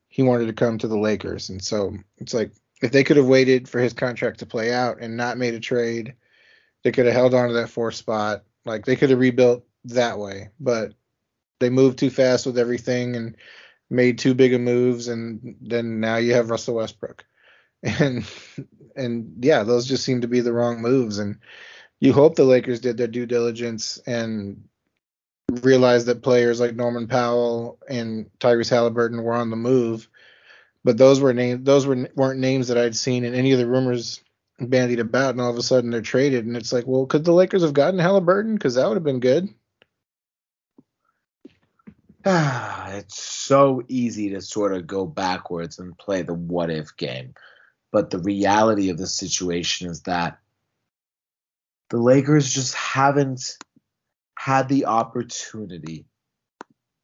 he 0.08 0.22
wanted 0.22 0.46
to 0.46 0.52
come 0.52 0.78
to 0.78 0.88
the 0.88 0.98
Lakers. 0.98 1.48
And 1.48 1.62
so 1.64 1.94
it's 2.18 2.34
like 2.34 2.52
if 2.82 2.92
they 2.92 3.04
could 3.04 3.16
have 3.16 3.26
waited 3.26 3.68
for 3.68 3.80
his 3.80 3.94
contract 3.94 4.40
to 4.40 4.46
play 4.46 4.72
out 4.72 4.98
and 5.00 5.16
not 5.16 5.38
made 5.38 5.54
a 5.54 5.60
trade, 5.60 6.14
they 6.82 6.92
could 6.92 7.06
have 7.06 7.14
held 7.14 7.34
on 7.34 7.48
to 7.48 7.54
that 7.54 7.70
fourth 7.70 7.94
spot. 7.94 8.44
Like 8.66 8.84
they 8.84 8.96
could 8.96 9.10
have 9.10 9.18
rebuilt 9.18 9.64
that 9.86 10.18
way, 10.18 10.50
but 10.60 10.92
they 11.58 11.70
moved 11.70 11.98
too 11.98 12.10
fast 12.10 12.44
with 12.44 12.58
everything 12.58 13.16
and 13.16 13.36
made 13.88 14.18
too 14.18 14.34
big 14.34 14.52
of 14.52 14.60
moves 14.60 15.08
and 15.08 15.56
then 15.60 16.00
now 16.00 16.16
you 16.16 16.34
have 16.34 16.50
Russell 16.50 16.76
Westbrook. 16.76 17.24
And 17.82 18.26
and 18.94 19.42
yeah, 19.42 19.62
those 19.62 19.86
just 19.86 20.04
seem 20.04 20.20
to 20.20 20.28
be 20.28 20.40
the 20.40 20.52
wrong 20.52 20.82
moves 20.82 21.18
and 21.18 21.38
you 22.00 22.12
hope 22.14 22.34
the 22.34 22.44
Lakers 22.44 22.80
did 22.80 22.96
their 22.96 23.06
due 23.06 23.26
diligence 23.26 23.98
and 24.06 24.64
realized 25.62 26.06
that 26.06 26.22
players 26.22 26.60
like 26.60 26.74
Norman 26.74 27.06
Powell 27.06 27.78
and 27.88 28.30
Tyrese 28.40 28.70
Haliburton 28.70 29.22
were 29.22 29.34
on 29.34 29.50
the 29.50 29.56
move, 29.56 30.08
but 30.82 30.96
those 30.96 31.20
were 31.20 31.34
names 31.34 31.64
those 31.64 31.86
were 31.86 32.08
weren't 32.14 32.40
names 32.40 32.68
that 32.68 32.78
I'd 32.78 32.96
seen 32.96 33.24
in 33.24 33.34
any 33.34 33.52
of 33.52 33.58
the 33.58 33.66
rumors 33.66 34.22
bandied 34.58 35.00
about, 35.00 35.30
and 35.30 35.40
all 35.40 35.50
of 35.50 35.56
a 35.56 35.62
sudden 35.62 35.90
they're 35.90 36.00
traded, 36.00 36.46
and 36.46 36.56
it's 36.56 36.72
like, 36.72 36.86
well, 36.86 37.06
could 37.06 37.24
the 37.24 37.32
Lakers 37.32 37.62
have 37.62 37.74
gotten 37.74 38.00
Haliburton? 38.00 38.54
Because 38.54 38.74
that 38.74 38.86
would 38.86 38.96
have 38.96 39.04
been 39.04 39.20
good. 39.20 39.48
it's 42.24 43.22
so 43.22 43.82
easy 43.88 44.30
to 44.30 44.40
sort 44.40 44.74
of 44.74 44.86
go 44.86 45.06
backwards 45.06 45.78
and 45.78 45.96
play 45.96 46.22
the 46.22 46.34
what 46.34 46.70
if 46.70 46.96
game. 46.96 47.34
But 47.92 48.10
the 48.10 48.18
reality 48.18 48.90
of 48.90 48.98
the 48.98 49.06
situation 49.06 49.90
is 49.90 50.02
that 50.02 50.38
the 51.90 51.98
Lakers 51.98 52.52
just 52.52 52.74
haven't 52.74 53.58
had 54.36 54.68
the 54.68 54.86
opportunity. 54.86 56.06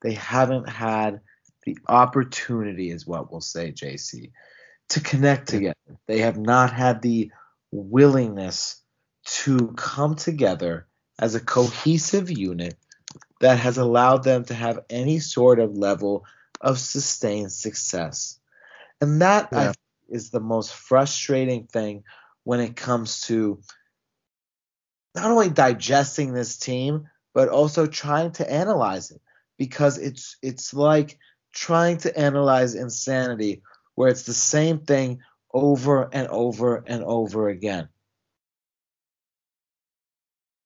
They 0.02 0.14
haven't 0.14 0.68
had 0.68 1.20
the 1.64 1.76
opportunity, 1.88 2.90
is 2.90 3.06
what 3.06 3.30
we'll 3.30 3.40
say, 3.40 3.72
JC, 3.72 4.30
to 4.90 5.00
connect 5.00 5.48
together. 5.48 5.74
They 6.06 6.20
have 6.20 6.38
not 6.38 6.72
had 6.72 7.02
the 7.02 7.32
willingness 7.72 8.80
to 9.24 9.72
come 9.76 10.14
together 10.14 10.86
as 11.18 11.34
a 11.34 11.40
cohesive 11.40 12.30
unit 12.30 12.76
that 13.40 13.58
has 13.58 13.78
allowed 13.78 14.22
them 14.22 14.44
to 14.44 14.54
have 14.54 14.80
any 14.88 15.18
sort 15.18 15.58
of 15.58 15.76
level 15.76 16.24
of 16.60 16.78
sustained 16.78 17.52
success. 17.52 18.38
And 19.00 19.20
that 19.20 19.48
yeah. 19.52 19.72
is 20.08 20.30
the 20.30 20.40
most 20.40 20.72
frustrating 20.72 21.66
thing 21.66 22.04
when 22.44 22.60
it 22.60 22.76
comes 22.76 23.22
to 23.22 23.60
not 25.16 25.30
only 25.30 25.48
digesting 25.48 26.32
this 26.32 26.58
team, 26.58 27.08
but 27.34 27.48
also 27.48 27.86
trying 27.86 28.32
to 28.32 28.50
analyze 28.50 29.10
it 29.10 29.20
because 29.58 29.98
it's 29.98 30.36
it's 30.42 30.72
like 30.72 31.18
trying 31.52 31.96
to 31.96 32.16
analyze 32.16 32.74
insanity 32.74 33.62
where 33.94 34.10
it's 34.10 34.24
the 34.24 34.34
same 34.34 34.78
thing 34.78 35.20
over 35.52 36.08
and 36.12 36.28
over 36.28 36.84
and 36.86 37.02
over 37.02 37.48
again. 37.48 37.88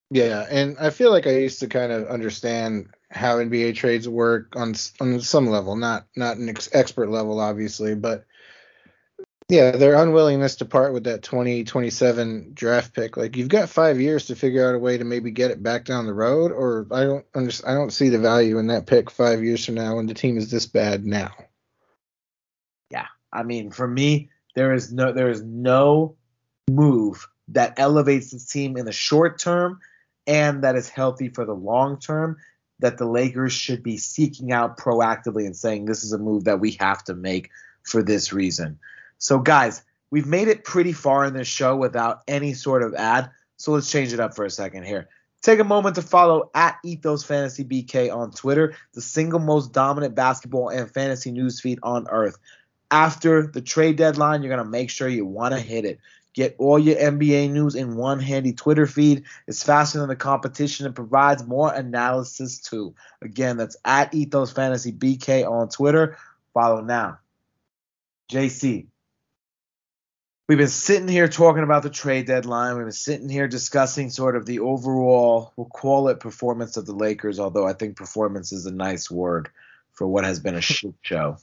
Yeah, 0.09 0.45
and 0.49 0.77
I 0.77 0.89
feel 0.89 1.11
like 1.11 1.25
I 1.25 1.37
used 1.37 1.61
to 1.61 1.67
kind 1.67 1.93
of 1.93 2.07
understand 2.07 2.89
how 3.09 3.37
NBA 3.37 3.75
trades 3.75 4.07
work 4.09 4.53
on 4.57 4.75
on 4.99 5.21
some 5.21 5.47
level, 5.47 5.77
not 5.77 6.07
not 6.17 6.35
an 6.35 6.49
ex- 6.49 6.69
expert 6.73 7.09
level, 7.09 7.39
obviously, 7.39 7.95
but 7.95 8.25
yeah, 9.51 9.71
their 9.71 9.95
unwillingness 9.95 10.55
to 10.55 10.65
part 10.65 10.93
with 10.93 11.03
that 11.03 11.23
2027 11.23 12.51
draft 12.53 12.93
pick. 12.93 13.17
Like 13.17 13.35
you've 13.35 13.49
got 13.49 13.67
five 13.67 13.99
years 13.99 14.27
to 14.27 14.35
figure 14.35 14.65
out 14.65 14.75
a 14.75 14.79
way 14.79 14.97
to 14.97 15.03
maybe 15.03 15.29
get 15.29 15.51
it 15.51 15.61
back 15.61 15.83
down 15.83 16.05
the 16.05 16.13
road, 16.13 16.53
or 16.53 16.87
I 16.89 17.03
don't 17.03 17.25
understand. 17.35 17.69
I 17.69 17.75
don't 17.77 17.91
see 17.91 18.07
the 18.07 18.17
value 18.17 18.59
in 18.59 18.67
that 18.67 18.87
pick 18.87 19.11
five 19.11 19.43
years 19.43 19.65
from 19.65 19.75
now 19.75 19.97
when 19.97 20.07
the 20.07 20.13
team 20.13 20.37
is 20.37 20.49
this 20.49 20.67
bad 20.67 21.05
now. 21.05 21.31
Yeah, 22.89 23.07
I 23.33 23.43
mean, 23.43 23.71
for 23.71 23.85
me, 23.85 24.29
there 24.55 24.73
is 24.73 24.93
no 24.93 25.11
there 25.11 25.29
is 25.29 25.41
no 25.41 26.15
move 26.69 27.27
that 27.49 27.77
elevates 27.77 28.31
the 28.31 28.39
team 28.39 28.77
in 28.77 28.85
the 28.85 28.93
short 28.93 29.37
term 29.37 29.81
and 30.27 30.63
that 30.63 30.77
is 30.77 30.87
healthy 30.87 31.27
for 31.27 31.43
the 31.43 31.53
long 31.53 31.99
term 31.99 32.37
that 32.79 32.97
the 32.97 33.05
Lakers 33.05 33.51
should 33.51 33.83
be 33.83 33.97
seeking 33.97 34.53
out 34.53 34.77
proactively 34.77 35.45
and 35.45 35.57
saying 35.57 35.83
this 35.83 36.05
is 36.05 36.13
a 36.13 36.17
move 36.17 36.45
that 36.45 36.61
we 36.61 36.77
have 36.79 37.03
to 37.03 37.13
make 37.13 37.49
for 37.83 38.01
this 38.01 38.31
reason. 38.31 38.79
So, 39.21 39.37
guys, 39.37 39.83
we've 40.09 40.25
made 40.25 40.47
it 40.47 40.63
pretty 40.63 40.93
far 40.93 41.25
in 41.25 41.35
this 41.35 41.47
show 41.47 41.77
without 41.77 42.21
any 42.27 42.55
sort 42.55 42.81
of 42.81 42.95
ad. 42.95 43.29
So 43.57 43.71
let's 43.71 43.89
change 43.89 44.13
it 44.13 44.19
up 44.19 44.35
for 44.35 44.45
a 44.45 44.49
second 44.49 44.83
here. 44.83 45.09
Take 45.43 45.59
a 45.59 45.63
moment 45.63 45.93
to 45.95 46.01
follow 46.01 46.49
at 46.55 46.79
Ethos 46.83 47.23
Fantasy 47.23 47.63
BK 47.63 48.13
on 48.13 48.31
Twitter, 48.31 48.75
the 48.93 49.01
single 49.01 49.39
most 49.39 49.73
dominant 49.73 50.15
basketball 50.15 50.69
and 50.69 50.91
fantasy 50.91 51.31
news 51.31 51.61
feed 51.61 51.77
on 51.83 52.07
earth. 52.09 52.39
After 52.89 53.45
the 53.45 53.61
trade 53.61 53.95
deadline, 53.95 54.41
you're 54.41 54.53
going 54.53 54.65
to 54.65 54.69
make 54.69 54.89
sure 54.89 55.07
you 55.07 55.27
want 55.27 55.53
to 55.53 55.59
hit 55.59 55.85
it. 55.85 55.99
Get 56.33 56.55
all 56.57 56.79
your 56.79 56.95
NBA 56.95 57.51
news 57.51 57.75
in 57.75 57.95
one 57.95 58.19
handy 58.19 58.53
Twitter 58.53 58.87
feed. 58.87 59.25
It's 59.45 59.61
faster 59.61 59.99
than 59.99 60.09
the 60.09 60.15
competition 60.15 60.87
and 60.87 60.95
provides 60.95 61.45
more 61.45 61.71
analysis 61.71 62.57
too. 62.57 62.95
Again, 63.21 63.57
that's 63.57 63.77
at 63.85 64.15
Ethos 64.15 64.51
Fantasy 64.51 64.91
BK 64.91 65.47
on 65.47 65.69
Twitter. 65.69 66.17
Follow 66.55 66.81
now. 66.81 67.19
JC, 68.31 68.87
we've 70.51 70.57
been 70.57 70.67
sitting 70.67 71.07
here 71.07 71.29
talking 71.29 71.63
about 71.63 71.81
the 71.81 71.89
trade 71.89 72.25
deadline. 72.25 72.75
We've 72.75 72.83
been 72.83 72.91
sitting 72.91 73.29
here 73.29 73.47
discussing 73.47 74.09
sort 74.09 74.35
of 74.35 74.45
the 74.45 74.59
overall, 74.59 75.53
we'll 75.55 75.67
call 75.67 76.09
it 76.09 76.19
performance 76.19 76.75
of 76.75 76.85
the 76.85 76.91
Lakers, 76.91 77.39
although 77.39 77.65
I 77.65 77.71
think 77.71 77.95
performance 77.95 78.51
is 78.51 78.65
a 78.65 78.73
nice 78.73 79.09
word 79.09 79.47
for 79.93 80.05
what 80.05 80.25
has 80.25 80.41
been 80.41 80.55
a 80.55 80.59
shit 80.59 80.93
show. 81.03 81.37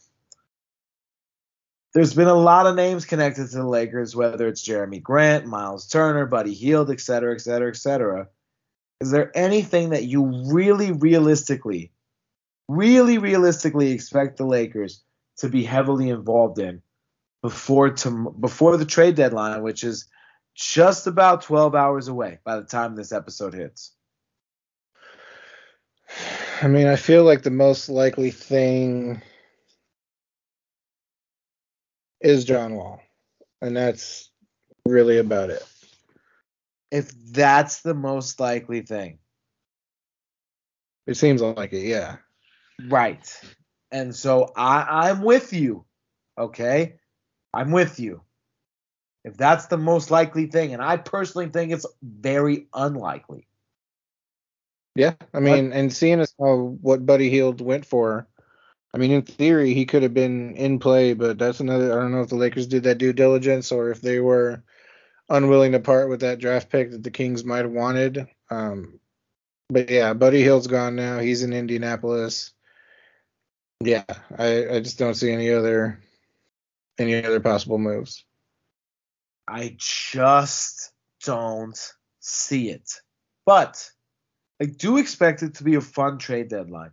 There's 1.94 2.12
been 2.12 2.28
a 2.28 2.34
lot 2.34 2.66
of 2.66 2.76
names 2.76 3.06
connected 3.06 3.48
to 3.48 3.56
the 3.56 3.66
Lakers, 3.66 4.14
whether 4.14 4.46
it's 4.46 4.62
Jerami 4.62 5.02
Grant, 5.02 5.46
Myles 5.46 5.88
Turner, 5.88 6.26
Buddy 6.26 6.52
Hield, 6.52 6.90
et 6.90 7.00
cetera, 7.00 7.32
et 7.32 7.40
cetera, 7.40 7.70
et 7.70 7.76
cetera. 7.76 8.28
Is 9.00 9.10
there 9.10 9.32
anything 9.34 9.88
that 9.88 10.04
you 10.04 10.52
really 10.52 10.92
realistically, 10.92 11.92
really 12.68 13.16
realistically 13.16 13.90
expect 13.92 14.36
the 14.36 14.44
Lakers 14.44 15.02
to 15.38 15.48
be 15.48 15.64
heavily 15.64 16.10
involved 16.10 16.58
in 16.58 16.82
before 17.42 17.90
to, 17.90 18.34
before 18.38 18.76
the 18.76 18.84
trade 18.84 19.14
deadline, 19.14 19.62
which 19.62 19.84
is 19.84 20.06
just 20.54 21.06
about 21.06 21.42
12 21.42 21.74
hours 21.74 22.08
away 22.08 22.38
by 22.44 22.56
the 22.56 22.64
time 22.64 22.96
this 22.96 23.12
episode 23.12 23.54
hits. 23.54 23.92
I 26.62 26.66
mean, 26.66 26.86
I 26.86 26.96
feel 26.96 27.24
like 27.24 27.42
the 27.42 27.50
most 27.50 27.88
likely 27.88 28.30
thing 28.30 29.22
is 32.20 32.44
John 32.44 32.74
Wall, 32.74 33.00
and 33.62 33.76
that's 33.76 34.30
really 34.84 35.18
about 35.18 35.50
it. 35.50 35.64
If 36.90 37.12
that's 37.32 37.82
the 37.82 37.94
most 37.94 38.40
likely 38.40 38.80
thing, 38.80 39.18
it 41.06 41.16
seems 41.16 41.40
like 41.40 41.72
it, 41.72 41.86
yeah. 41.86 42.16
Right. 42.88 43.40
And 43.90 44.14
so 44.14 44.52
I, 44.56 45.08
I'm 45.08 45.22
with 45.22 45.52
you. 45.52 45.84
Okay. 46.36 46.94
I'm 47.52 47.70
with 47.70 47.98
you. 48.00 48.22
If 49.24 49.36
that's 49.36 49.66
the 49.66 49.76
most 49.76 50.10
likely 50.10 50.46
thing, 50.46 50.72
and 50.72 50.82
I 50.82 50.96
personally 50.96 51.48
think 51.48 51.72
it's 51.72 51.86
very 52.02 52.68
unlikely. 52.72 53.46
Yeah, 54.94 55.14
I 55.32 55.40
mean, 55.40 55.72
and 55.72 55.92
seeing 55.92 56.20
as 56.20 56.34
how 56.40 56.76
what 56.80 57.06
Buddy 57.06 57.30
Hield 57.30 57.60
went 57.60 57.84
for, 57.84 58.26
I 58.94 58.98
mean, 58.98 59.10
in 59.10 59.22
theory, 59.22 59.74
he 59.74 59.86
could 59.86 60.02
have 60.02 60.14
been 60.14 60.56
in 60.56 60.78
play, 60.78 61.12
but 61.12 61.38
that's 61.38 61.60
another. 61.60 61.92
I 61.92 62.02
don't 62.02 62.12
know 62.12 62.22
if 62.22 62.30
the 62.30 62.36
Lakers 62.36 62.66
did 62.66 62.84
that 62.84 62.98
due 62.98 63.12
diligence 63.12 63.70
or 63.70 63.90
if 63.90 64.00
they 64.00 64.18
were 64.18 64.62
unwilling 65.28 65.72
to 65.72 65.80
part 65.80 66.08
with 66.08 66.20
that 66.20 66.38
draft 66.38 66.70
pick 66.70 66.90
that 66.90 67.02
the 67.02 67.10
Kings 67.10 67.44
might 67.44 67.64
have 67.64 67.70
wanted. 67.70 68.26
Um, 68.50 68.98
but 69.68 69.90
yeah, 69.90 70.14
Buddy 70.14 70.42
Hield's 70.42 70.66
gone 70.66 70.96
now. 70.96 71.18
He's 71.18 71.42
in 71.42 71.52
Indianapolis. 71.52 72.52
Yeah, 73.80 74.04
I, 74.36 74.68
I 74.68 74.80
just 74.80 74.98
don't 74.98 75.14
see 75.14 75.30
any 75.30 75.52
other 75.52 76.00
any 76.98 77.24
other 77.24 77.40
possible 77.40 77.78
moves. 77.78 78.24
I 79.46 79.76
just 79.78 80.92
don't 81.24 81.78
see 82.20 82.70
it. 82.70 83.00
But 83.46 83.90
I 84.60 84.66
do 84.66 84.98
expect 84.98 85.42
it 85.42 85.54
to 85.54 85.64
be 85.64 85.76
a 85.76 85.80
fun 85.80 86.18
trade 86.18 86.48
deadline. 86.48 86.90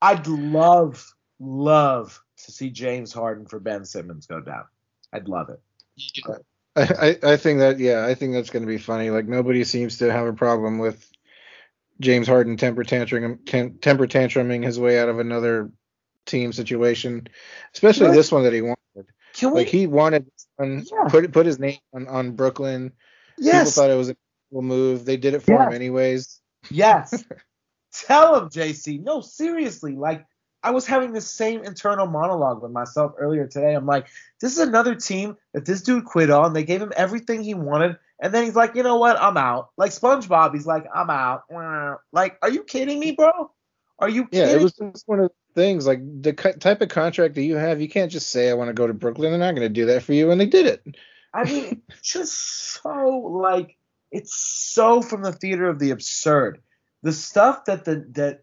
I'd 0.00 0.26
love, 0.26 1.14
love 1.38 2.20
to 2.44 2.52
see 2.52 2.70
James 2.70 3.12
Harden 3.12 3.46
for 3.46 3.60
Ben 3.60 3.84
Simmons 3.84 4.26
go 4.26 4.40
down. 4.40 4.64
I'd 5.12 5.28
love 5.28 5.50
it. 5.50 5.60
I, 6.74 7.18
I, 7.22 7.36
think 7.36 7.58
that 7.58 7.78
yeah, 7.78 8.06
I 8.06 8.14
think 8.14 8.32
that's 8.32 8.50
going 8.50 8.62
to 8.62 8.66
be 8.66 8.78
funny. 8.78 9.10
Like 9.10 9.28
nobody 9.28 9.62
seems 9.62 9.98
to 9.98 10.10
have 10.10 10.26
a 10.26 10.32
problem 10.32 10.78
with 10.78 11.06
James 12.00 12.26
Harden 12.26 12.56
temper 12.56 12.82
tantrum 12.82 13.38
temper 13.44 14.06
tantruming 14.06 14.64
his 14.64 14.80
way 14.80 14.98
out 14.98 15.10
of 15.10 15.18
another 15.18 15.70
team 16.26 16.52
situation, 16.52 17.28
especially 17.74 18.08
what? 18.08 18.14
this 18.14 18.32
one 18.32 18.44
that 18.44 18.52
he 18.52 18.62
wanted. 18.62 18.78
Can 19.34 19.54
like 19.54 19.68
he 19.68 19.86
wanted 19.86 20.30
yeah. 20.60 20.82
put 21.08 21.32
put 21.32 21.46
his 21.46 21.58
name 21.58 21.78
on, 21.94 22.06
on 22.08 22.32
Brooklyn. 22.32 22.92
Yes. 23.38 23.70
People 23.70 23.82
thought 23.82 23.90
it 23.90 23.98
was 23.98 24.10
a 24.10 24.16
cool 24.52 24.62
move. 24.62 25.04
They 25.04 25.16
did 25.16 25.34
it 25.34 25.42
for 25.42 25.52
yes. 25.52 25.68
him 25.68 25.72
anyways. 25.72 26.40
Yes. 26.70 27.24
Tell 27.92 28.36
him, 28.36 28.48
JC. 28.48 29.02
No, 29.02 29.20
seriously. 29.20 29.96
Like 29.96 30.26
I 30.62 30.70
was 30.70 30.86
having 30.86 31.12
the 31.12 31.20
same 31.20 31.64
internal 31.64 32.06
monologue 32.06 32.62
with 32.62 32.72
myself 32.72 33.12
earlier 33.18 33.46
today. 33.46 33.74
I'm 33.74 33.86
like, 33.86 34.06
this 34.40 34.52
is 34.52 34.58
another 34.58 34.94
team 34.94 35.36
that 35.54 35.64
this 35.64 35.82
dude 35.82 36.04
quit 36.04 36.30
on. 36.30 36.52
They 36.52 36.64
gave 36.64 36.80
him 36.80 36.92
everything 36.96 37.42
he 37.42 37.54
wanted, 37.54 37.96
and 38.20 38.32
then 38.32 38.44
he's 38.44 38.54
like, 38.54 38.76
you 38.76 38.82
know 38.82 38.96
what? 38.96 39.20
I'm 39.20 39.36
out. 39.36 39.70
Like 39.76 39.90
SpongeBob, 39.90 40.54
he's 40.54 40.66
like, 40.66 40.84
I'm 40.94 41.10
out. 41.10 41.42
Like, 42.12 42.38
are 42.42 42.50
you 42.50 42.62
kidding 42.62 43.00
me, 43.00 43.12
bro? 43.12 43.50
Are 44.02 44.08
you? 44.08 44.26
Yeah, 44.32 44.46
kidding? 44.46 44.60
it 44.60 44.62
was 44.64 44.72
just 44.72 45.06
one 45.06 45.20
of 45.20 45.30
the 45.30 45.62
things. 45.62 45.86
Like 45.86 46.00
the 46.22 46.32
type 46.32 46.80
of 46.80 46.88
contract 46.88 47.36
that 47.36 47.42
you 47.42 47.54
have, 47.54 47.80
you 47.80 47.88
can't 47.88 48.10
just 48.10 48.30
say 48.30 48.50
I 48.50 48.54
want 48.54 48.66
to 48.66 48.74
go 48.74 48.88
to 48.88 48.92
Brooklyn. 48.92 49.30
They're 49.30 49.38
not 49.38 49.54
going 49.54 49.62
to 49.62 49.68
do 49.68 49.86
that 49.86 50.02
for 50.02 50.12
you, 50.12 50.32
and 50.32 50.40
they 50.40 50.46
did 50.46 50.66
it. 50.66 50.96
I 51.32 51.44
mean, 51.44 51.82
just 52.02 52.36
so 52.82 53.08
like 53.18 53.76
it's 54.10 54.34
so 54.34 55.02
from 55.02 55.22
the 55.22 55.30
theater 55.30 55.68
of 55.68 55.78
the 55.78 55.92
absurd. 55.92 56.60
The 57.04 57.12
stuff 57.12 57.66
that 57.66 57.84
the 57.84 58.04
that 58.14 58.42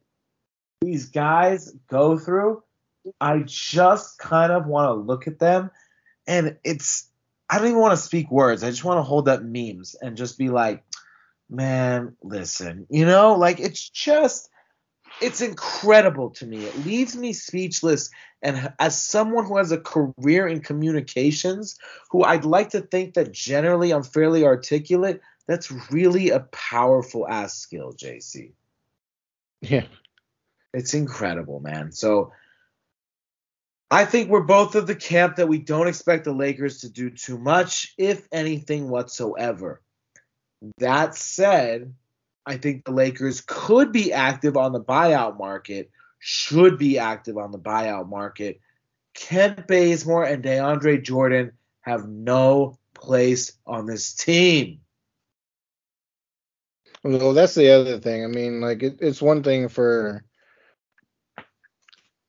these 0.80 1.10
guys 1.10 1.74
go 1.89 2.17
through, 2.17 2.63
I 3.19 3.43
just 3.45 4.17
kind 4.17 4.54
of 4.54 4.65
want 4.65 4.88
to 4.88 4.93
look 4.93 5.28
at 5.28 5.39
them, 5.39 5.72
and 6.26 6.58
it's 6.63 7.10
I 7.50 7.58
don't 7.58 7.67
even 7.67 7.82
want 7.82 8.00
to 8.00 8.06
speak 8.06 8.32
words. 8.32 8.63
I 8.63 8.69
just 8.69 8.86
want 8.86 9.00
to 9.00 9.04
hold 9.04 9.28
up 9.28 9.41
memes 9.41 9.93
and 10.02 10.15
just 10.15 10.38
be 10.38 10.48
like, 10.48 10.86
man, 11.50 12.15
listen, 12.24 12.88
you 12.89 13.06
know, 13.06 13.36
like 13.36 13.60
it's 13.60 13.89
just 13.89 14.50
it's 15.21 15.41
incredible 15.41 16.29
to 16.32 16.45
me. 16.45 16.65
It 16.65 16.86
leaves 16.86 17.15
me 17.15 17.34
speechless. 17.34 18.10
And 18.41 18.73
as 18.79 19.01
someone 19.01 19.45
who 19.45 19.58
has 19.58 19.71
a 19.71 19.79
career 19.79 20.47
in 20.47 20.62
communications, 20.62 21.77
who 22.12 22.23
I'd 22.23 22.45
like 22.45 22.69
to 22.71 22.82
think 22.82 23.15
that 23.15 23.32
generally 23.32 23.91
I'm 23.91 24.03
fairly 24.03 24.45
articulate, 24.45 25.21
that's 25.47 25.71
really 25.91 26.29
a 26.29 26.41
powerful 26.41 27.27
ass 27.27 27.58
skill, 27.58 27.93
JC. 27.93 28.51
Yeah. 29.62 29.88
It's 30.73 30.93
incredible, 30.93 31.60
man. 31.60 31.91
So 31.91 32.32
I 33.91 34.05
think 34.05 34.29
we're 34.29 34.41
both 34.41 34.75
of 34.75 34.86
the 34.86 34.95
camp 34.95 35.38
that 35.38 35.47
we 35.47 35.58
don't 35.58 35.88
expect 35.88 36.25
the 36.25 36.34
Lakers 36.34 36.82
to 36.82 36.89
do 36.89 37.10
too 37.10 37.38
much, 37.38 37.93
if 37.97 38.27
anything 38.32 38.89
whatsoever. 38.89 39.82
That 40.77 41.15
said, 41.15 41.93
I 42.49 42.57
think 42.57 42.83
the 42.83 42.91
Lakers 42.91 43.41
could 43.45 43.91
be 43.91 44.12
active 44.12 44.57
on 44.57 44.73
the 44.73 44.81
buyout 44.81 45.38
market, 45.38 45.91
should 46.17 46.79
be 46.79 46.97
active 46.97 47.38
on 47.38 47.51
the 47.51 47.59
buyout 47.59 48.09
market. 48.09 48.59
Kent 49.13 49.67
Bazemore 49.67 50.23
and 50.23 50.43
DeAndre 50.43 51.03
Jordan 51.03 51.51
have 51.81 52.09
no 52.09 52.79
place 52.95 53.53
on 53.67 53.85
this 53.85 54.15
team. 54.15 54.79
Well, 57.03 57.33
that's 57.33 57.53
the 57.53 57.69
other 57.69 57.99
thing. 57.99 58.23
I 58.23 58.27
mean, 58.27 58.62
like 58.62 58.81
it, 58.81 58.97
it's 58.99 59.21
one 59.21 59.43
thing 59.43 59.69
for. 59.69 60.25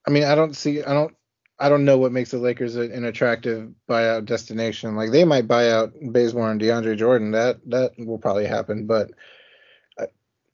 I 0.06 0.10
mean, 0.10 0.24
I 0.24 0.34
don't 0.34 0.54
see. 0.54 0.82
I 0.82 0.92
don't. 0.92 1.16
I 1.58 1.70
don't 1.70 1.86
know 1.86 1.96
what 1.96 2.12
makes 2.12 2.30
the 2.30 2.38
Lakers 2.38 2.76
an 2.76 3.06
attractive 3.06 3.70
buyout 3.88 4.26
destination. 4.26 4.96
Like 4.96 5.12
they 5.12 5.24
might 5.24 5.48
buy 5.48 5.70
out 5.70 5.94
Bazemore 6.12 6.50
and 6.50 6.60
DeAndre 6.60 6.98
Jordan. 6.98 7.30
That 7.30 7.58
that 7.70 7.92
will 7.96 8.18
probably 8.18 8.46
happen, 8.46 8.86
but 8.86 9.12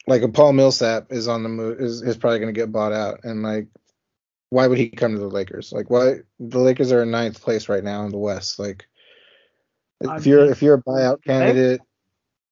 like 0.06 0.22
a 0.22 0.28
Paul 0.28 0.52
Millsap 0.52 1.12
is 1.12 1.28
on 1.28 1.42
the 1.42 1.48
move 1.48 1.80
is, 1.80 2.02
is 2.02 2.16
probably 2.16 2.38
going 2.38 2.54
to 2.54 2.58
get 2.58 2.72
bought 2.72 2.92
out 2.92 3.20
and 3.24 3.42
like 3.42 3.68
why 4.50 4.66
would 4.66 4.78
he 4.78 4.88
come 4.88 5.12
to 5.12 5.18
the 5.18 5.26
Lakers? 5.26 5.72
Like 5.72 5.90
why 5.90 6.20
the 6.38 6.58
Lakers 6.58 6.92
are 6.92 7.02
in 7.02 7.10
ninth 7.10 7.40
place 7.42 7.68
right 7.68 7.82
now 7.82 8.04
in 8.04 8.12
the 8.12 8.18
West. 8.18 8.58
Like 8.58 8.86
if 10.00 10.08
I 10.08 10.18
you're 10.18 10.42
mean, 10.42 10.52
if 10.52 10.62
you're 10.62 10.74
a 10.74 10.82
buyout 10.82 11.24
candidate, 11.24 11.80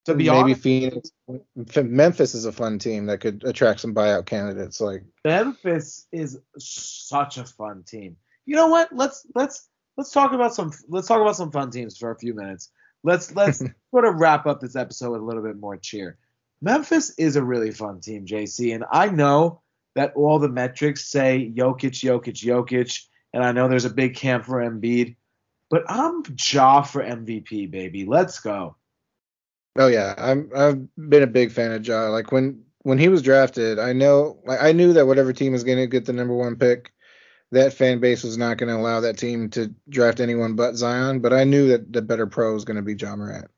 to 0.07 0.15
be 0.15 0.25
maybe 0.25 0.37
honest, 0.37 0.63
Phoenix, 0.63 1.11
Memphis 1.77 2.35
is 2.35 2.45
a 2.45 2.53
fun 2.53 2.79
team 2.79 3.07
that 3.07 3.21
could 3.21 3.45
attract 3.45 3.81
some 3.81 3.95
buyout 3.95 4.27
candidates. 4.27 4.81
Like 4.81 5.05
Memphis 5.25 6.07
is 6.13 6.39
such 6.59 7.39
a 7.39 7.45
fun 7.45 7.85
team. 7.87 8.17
You 8.45 8.57
know 8.57 8.69
what? 8.69 8.93
Let's 8.93 9.27
let's 9.35 9.69
let's 9.97 10.11
talk 10.11 10.33
about 10.33 10.55
some 10.55 10.73
let's 10.89 11.07
talk 11.07 11.21
about 11.21 11.37
some 11.37 11.53
fun 11.53 11.71
teams 11.71 11.97
for 11.97 12.11
a 12.11 12.19
few 12.19 12.35
minutes. 12.35 12.71
Let's 13.03 13.35
let's 13.35 13.59
sort 13.91 14.05
of 14.05 14.17
wrap 14.17 14.47
up 14.47 14.61
this 14.61 14.77
episode 14.77 15.13
with 15.13 15.21
a 15.21 15.25
little 15.25 15.43
bit 15.43 15.59
more 15.59 15.77
cheer. 15.77 16.19
Memphis 16.65 17.11
is 17.19 17.37
a 17.37 17.45
really 17.45 17.71
fun 17.71 18.01
team, 18.01 18.25
JC, 18.25 18.75
and 18.75 18.85
I 18.91 19.09
know 19.09 19.61
that 19.95 20.15
all 20.17 20.39
the 20.39 20.49
metrics 20.49 21.07
say 21.07 21.53
Jokic, 21.55 21.93
Jokic, 21.93 22.43
Jokic, 22.43 23.03
and 23.35 23.45
I 23.45 23.53
know 23.53 23.69
there's 23.69 23.85
a 23.85 23.91
big 23.91 24.17
camp 24.17 24.47
for 24.47 24.63
Embiid. 24.63 25.17
But 25.69 25.85
I'm 25.89 26.23
Ja 26.39 26.83
for 26.83 27.03
MVP, 27.03 27.71
baby. 27.71 28.07
Let's 28.07 28.41
go. 28.41 28.77
Oh 29.77 29.89
yeah, 29.89 30.15
I'm 30.17 30.51
I've 30.57 30.89
been 30.97 31.23
a 31.23 31.27
big 31.27 31.53
fan 31.53 31.73
of 31.73 31.87
Ja. 31.87 32.09
Like 32.09 32.33
when 32.33 32.63
when 32.83 32.99
he 32.99 33.09
was 33.09 33.23
drafted, 33.23 33.79
I 33.79 33.93
know 33.93 34.39
like 34.47 34.63
I 34.63 34.73
knew 34.73 34.93
that 34.95 35.07
whatever 35.07 35.33
team 35.33 35.53
was 35.53 35.65
going 35.65 35.79
to 35.79 35.87
get 35.87 36.07
the 36.07 36.13
number 36.13 36.35
one 36.35 36.57
pick, 36.57 36.93
that 37.51 37.75
fan 37.75 37.99
base 37.99 38.23
was 38.23 38.39
not 38.39 38.57
going 38.57 38.69
to 38.69 38.77
allow 38.81 39.01
that 39.01 39.19
team 39.19 39.51
to 39.51 39.75
draft 39.89 40.21
anyone 40.21 40.55
but 40.55 40.77
Zion. 40.77 41.21
But 41.21 41.33
I 41.33 41.45
knew 41.45 41.69
that 41.69 41.93
the 41.93 42.03
better 42.03 42.27
pro 42.27 42.55
was 42.55 42.65
going 42.65 42.77
to 42.77 42.83
be 42.83 42.95
Ja 42.95 43.17
Morant. 43.17 43.51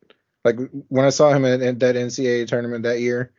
Like 0.47 0.59
when 0.89 1.05
I 1.05 1.11
saw 1.11 1.33
him 1.33 1.45
at, 1.45 1.61
at 1.61 1.81
that 1.81 1.97
NCAA 1.97 2.47
tournament 2.47 2.85
that 2.85 3.01
year, 3.01 3.33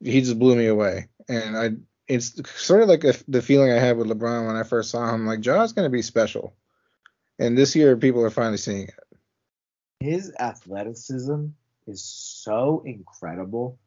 he 0.00 0.20
just 0.20 0.38
blew 0.38 0.54
me 0.54 0.66
away. 0.66 1.08
And 1.28 1.56
I 1.56 1.70
it's 2.06 2.40
sort 2.58 2.82
of 2.82 2.88
like 2.88 3.04
a, 3.04 3.14
the 3.28 3.42
feeling 3.42 3.70
I 3.70 3.78
had 3.78 3.96
with 3.96 4.06
LeBron 4.06 4.46
when 4.46 4.56
I 4.56 4.62
first 4.62 4.90
saw 4.90 5.12
him. 5.12 5.26
Like 5.26 5.40
Ja's 5.40 5.72
going 5.72 5.84
to 5.84 5.90
be 5.90 6.02
special, 6.02 6.54
and 7.38 7.58
this 7.58 7.76
year 7.76 7.96
people 7.96 8.24
are 8.24 8.30
finally 8.30 8.56
seeing 8.56 8.88
it. 8.88 8.94
His 10.00 10.32
athleticism 10.38 11.46
is 11.86 12.02
so 12.02 12.82
incredible 12.86 13.78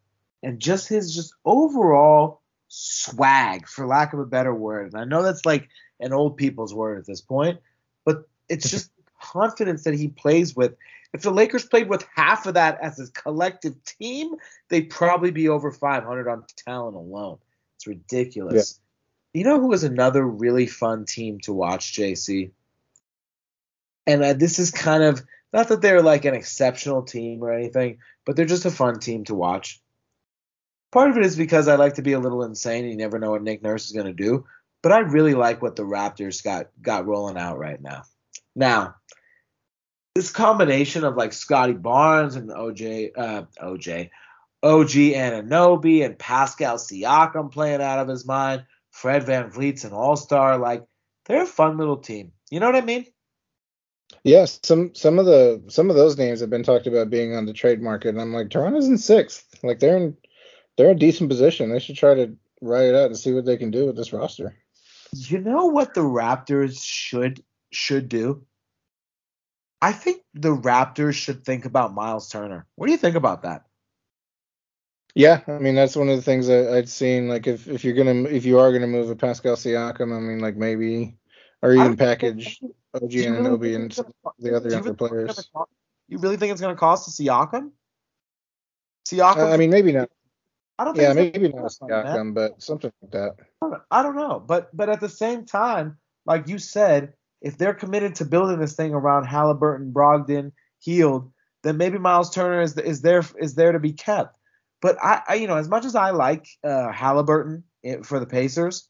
and 0.43 0.59
just 0.59 0.87
his 0.87 1.13
just 1.13 1.33
overall 1.45 2.41
swag, 2.67 3.67
for 3.67 3.85
lack 3.85 4.13
of 4.13 4.19
a 4.19 4.25
better 4.25 4.53
word. 4.53 4.93
And 4.93 5.01
I 5.01 5.05
know 5.05 5.23
that's 5.23 5.45
like 5.45 5.69
an 5.99 6.13
old 6.13 6.37
people's 6.37 6.73
word 6.73 6.97
at 6.97 7.05
this 7.05 7.21
point, 7.21 7.59
but 8.05 8.27
it's 8.49 8.69
just 8.71 8.91
confidence 9.21 9.83
that 9.83 9.93
he 9.93 10.07
plays 10.07 10.55
with. 10.55 10.75
If 11.13 11.23
the 11.23 11.31
Lakers 11.31 11.65
played 11.65 11.89
with 11.89 12.07
half 12.15 12.45
of 12.45 12.53
that 12.53 12.79
as 12.81 12.99
a 12.99 13.11
collective 13.11 13.75
team, 13.83 14.35
they'd 14.69 14.89
probably 14.89 15.31
be 15.31 15.49
over 15.49 15.71
500 15.71 16.29
on 16.29 16.45
talent 16.55 16.95
alone. 16.95 17.37
It's 17.75 17.87
ridiculous. 17.87 18.79
Yeah. 19.33 19.39
You 19.41 19.45
know 19.45 19.59
who 19.59 19.67
was 19.67 19.83
another 19.83 20.25
really 20.25 20.67
fun 20.67 21.05
team 21.05 21.39
to 21.41 21.53
watch, 21.53 21.93
JC? 21.93 22.51
And 24.07 24.23
uh, 24.23 24.33
this 24.33 24.59
is 24.59 24.71
kind 24.71 25.03
of 25.03 25.21
not 25.53 25.67
that 25.67 25.81
they're 25.81 26.01
like 26.01 26.25
an 26.25 26.33
exceptional 26.33 27.03
team 27.03 27.43
or 27.43 27.51
anything, 27.51 27.99
but 28.25 28.35
they're 28.35 28.45
just 28.45 28.65
a 28.65 28.71
fun 28.71 28.99
team 28.99 29.25
to 29.25 29.35
watch. 29.35 29.81
Part 30.91 31.09
of 31.09 31.17
it 31.17 31.25
is 31.25 31.35
because 31.35 31.67
I 31.67 31.75
like 31.75 31.95
to 31.95 32.01
be 32.01 32.13
a 32.13 32.19
little 32.19 32.43
insane 32.43 32.83
and 32.83 32.91
you 32.91 32.97
never 32.97 33.19
know 33.19 33.31
what 33.31 33.43
Nick 33.43 33.63
Nurse 33.63 33.85
is 33.85 33.93
going 33.93 34.07
to 34.07 34.13
do. 34.13 34.45
But 34.81 34.91
I 34.91 34.99
really 34.99 35.33
like 35.33 35.61
what 35.61 35.75
the 35.75 35.83
Raptors 35.83 36.43
got 36.43 36.69
got 36.81 37.05
rolling 37.05 37.37
out 37.37 37.59
right 37.59 37.81
now. 37.81 38.03
Now, 38.55 38.95
this 40.15 40.31
combination 40.31 41.03
of 41.03 41.15
like 41.15 41.33
Scottie 41.33 41.73
Barnes 41.73 42.35
and 42.35 42.49
OJ, 42.49 43.11
uh, 43.17 43.43
OJ, 43.61 44.09
OG 44.63 44.89
Anunoby 44.89 46.05
and 46.05 46.19
Pascal 46.19 46.77
Siakam 46.77 47.51
playing 47.51 47.81
out 47.81 47.99
of 47.99 48.07
his 48.07 48.25
mind, 48.25 48.65
Fred 48.91 49.23
Van 49.23 49.49
VanVleet's 49.49 49.85
an 49.85 49.93
all 49.93 50.17
star, 50.17 50.57
like 50.57 50.83
they're 51.25 51.43
a 51.43 51.47
fun 51.47 51.77
little 51.77 51.97
team. 51.97 52.31
You 52.49 52.59
know 52.59 52.65
what 52.65 52.75
I 52.75 52.81
mean? 52.81 53.05
Yes, 54.23 54.59
some 54.63 54.93
some 54.93 55.17
of 55.17 55.25
the 55.25 55.63
some 55.67 55.89
of 55.89 55.95
those 55.95 56.17
names 56.17 56.41
have 56.41 56.49
been 56.49 56.63
talked 56.63 56.85
about 56.85 57.09
being 57.09 57.35
on 57.35 57.45
the 57.45 57.53
trade 57.53 57.81
market, 57.81 58.09
and 58.09 58.21
I'm 58.21 58.33
like, 58.33 58.49
Toronto's 58.49 58.87
in 58.87 58.97
sixth. 58.97 59.45
Like 59.63 59.79
they're 59.79 59.97
in 59.97 60.17
they're 60.77 60.91
in 60.91 60.97
decent 60.97 61.29
position. 61.29 61.71
They 61.71 61.79
should 61.79 61.95
try 61.97 62.13
to 62.15 62.35
write 62.61 62.87
it 62.87 62.95
out 62.95 63.07
and 63.07 63.17
see 63.17 63.33
what 63.33 63.45
they 63.45 63.57
can 63.57 63.71
do 63.71 63.85
with 63.87 63.95
this 63.95 64.13
roster. 64.13 64.55
You 65.13 65.39
know 65.39 65.65
what 65.65 65.93
the 65.93 66.01
Raptors 66.01 66.83
should 66.83 67.43
should 67.71 68.09
do? 68.09 68.45
I 69.81 69.91
think 69.91 70.21
the 70.33 70.55
Raptors 70.55 71.15
should 71.15 71.43
think 71.43 71.65
about 71.65 71.93
Myles 71.93 72.29
Turner. 72.29 72.67
What 72.75 72.85
do 72.85 72.91
you 72.91 72.97
think 72.97 73.15
about 73.15 73.43
that? 73.43 73.63
Yeah, 75.15 75.41
I 75.47 75.57
mean 75.59 75.75
that's 75.75 75.95
one 75.95 76.07
of 76.07 76.15
the 76.15 76.21
things 76.21 76.49
I, 76.49 76.77
I'd 76.77 76.87
seen. 76.87 77.27
Like 77.27 77.47
if, 77.47 77.67
if 77.67 77.83
you're 77.83 77.95
gonna 77.95 78.23
if 78.29 78.45
you 78.45 78.59
are 78.59 78.71
gonna 78.71 78.87
move 78.87 79.09
a 79.09 79.15
Pascal 79.15 79.55
Siakam, 79.55 80.15
I 80.15 80.19
mean 80.19 80.39
like 80.39 80.55
maybe 80.55 81.17
or 81.61 81.73
even 81.73 81.97
package 81.97 82.61
OG 82.93 83.13
and 83.15 83.61
really 83.61 83.75
and 83.75 83.91
the 84.39 84.55
other 84.55 84.69
younger 84.69 84.93
really 84.93 84.95
players. 84.95 85.49
You 86.07 86.17
really 86.17 86.37
think 86.37 86.51
it's 86.51 86.61
gonna 86.61 86.75
cost 86.75 87.07
a 87.07 87.23
Siakam? 87.23 87.71
Siakam. 89.07 89.37
Uh, 89.37 89.49
I 89.49 89.57
mean 89.57 89.69
maybe 89.69 89.91
not. 89.91 90.09
I 90.79 90.85
don't. 90.85 90.95
yeah, 90.95 91.13
maybe 91.13 91.49
not 91.49 91.65
a 91.65 91.67
Siakam, 91.67 92.33
but 92.33 92.61
something 92.61 92.91
like 93.01 93.11
that. 93.11 93.81
I 93.91 94.03
don't 94.03 94.15
know, 94.15 94.39
but 94.39 94.75
but 94.75 94.89
at 94.89 95.01
the 95.01 95.09
same 95.09 95.45
time, 95.45 95.97
like 96.25 96.47
you 96.47 96.57
said, 96.57 97.13
if 97.41 97.57
they're 97.57 97.73
committed 97.73 98.15
to 98.15 98.25
building 98.25 98.59
this 98.59 98.75
thing 98.75 98.93
around 98.93 99.25
Haliburton, 99.25 99.91
Brogdon, 99.91 100.51
Hield, 100.79 101.31
then 101.63 101.77
maybe 101.77 101.97
Myles 101.97 102.33
Turner 102.33 102.61
is 102.61 102.77
is 102.77 103.01
there 103.01 103.23
is 103.39 103.55
there 103.55 103.71
to 103.71 103.79
be 103.79 103.93
kept. 103.93 104.37
But 104.81 104.97
I, 105.01 105.21
I 105.27 105.33
you 105.35 105.47
know, 105.47 105.57
as 105.57 105.69
much 105.69 105.85
as 105.85 105.95
I 105.95 106.11
like 106.11 106.47
uh, 106.63 106.91
Haliburton 106.91 107.63
for 108.03 108.19
the 108.19 108.25
Pacers, 108.25 108.87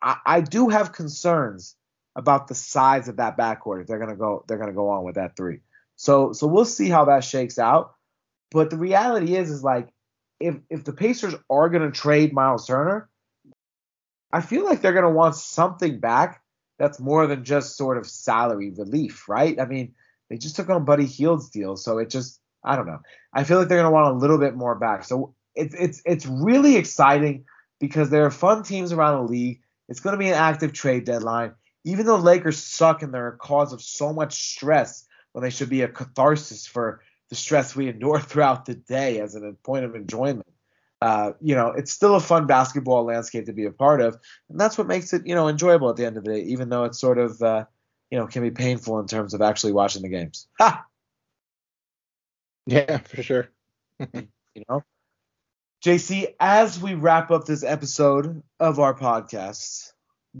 I, 0.00 0.16
I 0.24 0.40
do 0.40 0.68
have 0.68 0.92
concerns 0.92 1.76
about 2.16 2.48
the 2.48 2.54
size 2.54 3.08
of 3.08 3.16
that 3.16 3.36
backcourt 3.36 3.82
if 3.82 3.86
they're 3.86 3.98
gonna 3.98 4.16
go 4.16 4.44
they're 4.46 4.58
gonna 4.58 4.72
go 4.72 4.90
on 4.90 5.04
with 5.04 5.16
that 5.16 5.36
three. 5.36 5.60
So 5.96 6.32
so 6.32 6.46
we'll 6.46 6.64
see 6.64 6.88
how 6.88 7.06
that 7.06 7.24
shakes 7.24 7.58
out. 7.58 7.94
But 8.50 8.70
the 8.70 8.78
reality 8.78 9.36
is 9.36 9.50
is 9.50 9.64
like 9.64 9.88
if 10.38 10.56
if 10.70 10.84
the 10.84 10.92
Pacers 10.92 11.34
are 11.50 11.68
gonna 11.68 11.90
trade 11.90 12.32
Myles 12.32 12.66
Turner, 12.66 13.08
I 14.32 14.42
feel 14.42 14.64
like 14.64 14.80
they're 14.80 14.92
gonna 14.92 15.10
want 15.10 15.34
something 15.34 16.00
back 16.00 16.42
that's 16.78 17.00
more 17.00 17.26
than 17.26 17.44
just 17.44 17.76
sort 17.76 17.98
of 17.98 18.06
salary 18.06 18.70
relief, 18.70 19.28
right? 19.28 19.58
I 19.60 19.66
mean, 19.66 19.94
they 20.28 20.36
just 20.36 20.56
took 20.56 20.68
on 20.70 20.84
Buddy 20.84 21.06
Hield's 21.06 21.50
deal, 21.50 21.76
so 21.76 21.98
it 21.98 22.10
just 22.10 22.40
I 22.64 22.76
don't 22.76 22.86
know. 22.86 23.00
I 23.32 23.44
feel 23.44 23.58
like 23.58 23.68
they're 23.68 23.78
gonna 23.78 23.90
want 23.90 24.14
a 24.14 24.18
little 24.18 24.38
bit 24.38 24.56
more 24.56 24.74
back. 24.74 25.04
So 25.04 25.34
it's 25.54 25.74
it's 25.74 26.02
it's 26.04 26.26
really 26.26 26.76
exciting 26.76 27.44
because 27.78 28.10
there 28.10 28.24
are 28.24 28.30
fun 28.30 28.62
teams 28.62 28.92
around 28.92 29.26
the 29.26 29.32
league. 29.32 29.60
It's 29.88 30.00
gonna 30.00 30.16
be 30.16 30.28
an 30.28 30.34
active 30.34 30.72
trade 30.72 31.04
deadline. 31.04 31.52
Even 31.84 32.06
though 32.06 32.16
Lakers 32.16 32.62
suck 32.62 33.02
and 33.02 33.12
they're 33.12 33.28
a 33.28 33.36
cause 33.36 33.72
of 33.72 33.82
so 33.82 34.12
much 34.12 34.34
stress 34.34 35.06
when 35.32 35.42
they 35.42 35.50
should 35.50 35.68
be 35.68 35.82
a 35.82 35.88
catharsis 35.88 36.66
for 36.66 37.02
the 37.28 37.36
stress 37.36 37.76
we 37.76 37.88
endure 37.90 38.20
throughout 38.20 38.64
the 38.64 38.74
day 38.74 39.20
as 39.20 39.34
a 39.34 39.52
point 39.62 39.84
of 39.84 39.94
enjoyment. 39.94 40.46
Uh, 41.04 41.32
you 41.42 41.54
know, 41.54 41.68
it's 41.68 41.92
still 41.92 42.14
a 42.14 42.20
fun 42.20 42.46
basketball 42.46 43.04
landscape 43.04 43.44
to 43.44 43.52
be 43.52 43.66
a 43.66 43.70
part 43.70 44.00
of, 44.00 44.16
and 44.48 44.58
that's 44.58 44.78
what 44.78 44.86
makes 44.86 45.12
it, 45.12 45.26
you 45.26 45.34
know, 45.34 45.48
enjoyable 45.48 45.90
at 45.90 45.96
the 45.96 46.06
end 46.06 46.16
of 46.16 46.24
the 46.24 46.32
day, 46.32 46.40
even 46.44 46.70
though 46.70 46.84
it's 46.84 46.98
sort 46.98 47.18
of, 47.18 47.42
uh, 47.42 47.66
you 48.10 48.16
know, 48.16 48.26
can 48.26 48.40
be 48.40 48.50
painful 48.50 48.98
in 49.00 49.06
terms 49.06 49.34
of 49.34 49.42
actually 49.42 49.74
watching 49.74 50.00
the 50.00 50.08
games. 50.08 50.48
Ha! 50.58 50.82
Yeah, 52.64 52.96
for 52.96 53.22
sure. 53.22 53.50
you 54.14 54.64
know, 54.66 54.82
JC, 55.84 56.34
as 56.40 56.80
we 56.80 56.94
wrap 56.94 57.30
up 57.30 57.44
this 57.44 57.64
episode 57.64 58.42
of 58.58 58.80
our 58.80 58.94
podcast, 58.94 59.90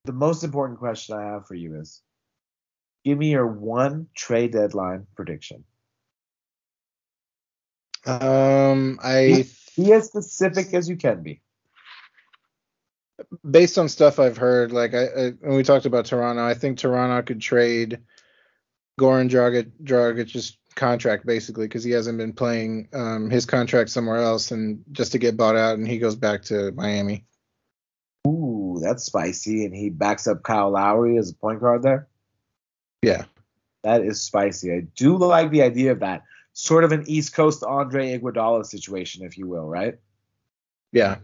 the 0.04 0.14
most 0.14 0.44
important 0.44 0.78
question 0.78 1.14
I 1.14 1.24
have 1.24 1.46
for 1.46 1.56
you 1.56 1.78
is, 1.78 2.00
give 3.04 3.18
me 3.18 3.32
your 3.32 3.46
one 3.46 4.06
trade 4.16 4.52
deadline 4.52 5.06
prediction. 5.14 5.64
Um, 8.06 8.98
I 9.02 9.44
be 9.76 9.92
as 9.92 10.06
specific 10.06 10.72
as 10.74 10.88
you 10.88 10.96
can 10.96 11.22
be. 11.22 11.40
Based 13.48 13.78
on 13.78 13.88
stuff 13.88 14.18
I've 14.18 14.36
heard, 14.36 14.72
like 14.72 14.94
I, 14.94 15.04
I 15.04 15.30
when 15.40 15.56
we 15.56 15.62
talked 15.62 15.86
about 15.86 16.06
Toronto, 16.06 16.44
I 16.44 16.54
think 16.54 16.78
Toronto 16.78 17.22
could 17.22 17.40
trade 17.40 18.00
Goran 19.00 19.30
Dragic, 19.30 19.70
Dragic's 19.82 20.58
contract 20.74 21.24
basically 21.24 21.66
because 21.66 21.84
he 21.84 21.92
hasn't 21.92 22.18
been 22.18 22.32
playing 22.32 22.88
um, 22.92 23.30
his 23.30 23.46
contract 23.46 23.90
somewhere 23.90 24.18
else, 24.18 24.50
and 24.50 24.82
just 24.92 25.12
to 25.12 25.18
get 25.18 25.36
bought 25.36 25.56
out, 25.56 25.78
and 25.78 25.86
he 25.86 25.98
goes 25.98 26.16
back 26.16 26.42
to 26.42 26.72
Miami. 26.72 27.24
Ooh, 28.26 28.78
that's 28.82 29.04
spicy, 29.04 29.64
and 29.64 29.74
he 29.74 29.90
backs 29.90 30.26
up 30.26 30.42
Kyle 30.42 30.70
Lowry 30.70 31.16
as 31.18 31.30
a 31.30 31.34
point 31.34 31.60
guard 31.60 31.82
there. 31.82 32.08
Yeah, 33.02 33.24
that 33.82 34.02
is 34.02 34.22
spicy. 34.22 34.72
I 34.72 34.80
do 34.96 35.16
like 35.16 35.50
the 35.50 35.62
idea 35.62 35.92
of 35.92 36.00
that 36.00 36.22
sort 36.54 36.84
of 36.84 36.92
an 36.92 37.04
East 37.06 37.34
Coast 37.34 37.62
Andre 37.62 38.18
Iguodala 38.18 38.64
situation, 38.64 39.24
if 39.24 39.36
you 39.36 39.46
will, 39.46 39.68
right? 39.68 39.98
Yeah. 40.92 41.16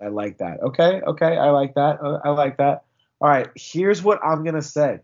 I 0.00 0.08
like 0.08 0.38
that. 0.38 0.62
Okay, 0.62 1.00
okay, 1.00 1.36
I 1.36 1.50
like 1.50 1.74
that. 1.74 2.00
Uh, 2.02 2.20
I 2.22 2.30
like 2.30 2.58
that. 2.58 2.84
All 3.20 3.28
right, 3.28 3.48
here's 3.54 4.02
what 4.02 4.20
I'm 4.24 4.44
gonna 4.44 4.62
say. 4.62 5.00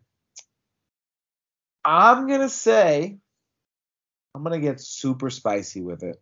I'm 1.84 2.28
gonna 2.28 2.48
say 2.48 3.18
I'm 4.34 4.42
gonna 4.42 4.58
get 4.58 4.80
super 4.80 5.30
spicy 5.30 5.80
with 5.80 6.02
it. 6.02 6.20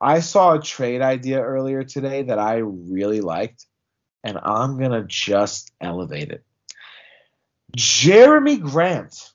I 0.00 0.20
saw 0.20 0.54
a 0.54 0.62
trade 0.62 1.00
idea 1.00 1.42
earlier 1.42 1.84
today 1.84 2.22
that 2.24 2.38
I 2.38 2.56
really 2.56 3.22
liked, 3.22 3.66
and 4.24 4.38
I'm 4.42 4.78
gonna 4.78 5.04
just 5.06 5.72
elevate 5.80 6.30
it. 6.30 6.44
Jerami 7.76 8.60
Grant 8.60 9.32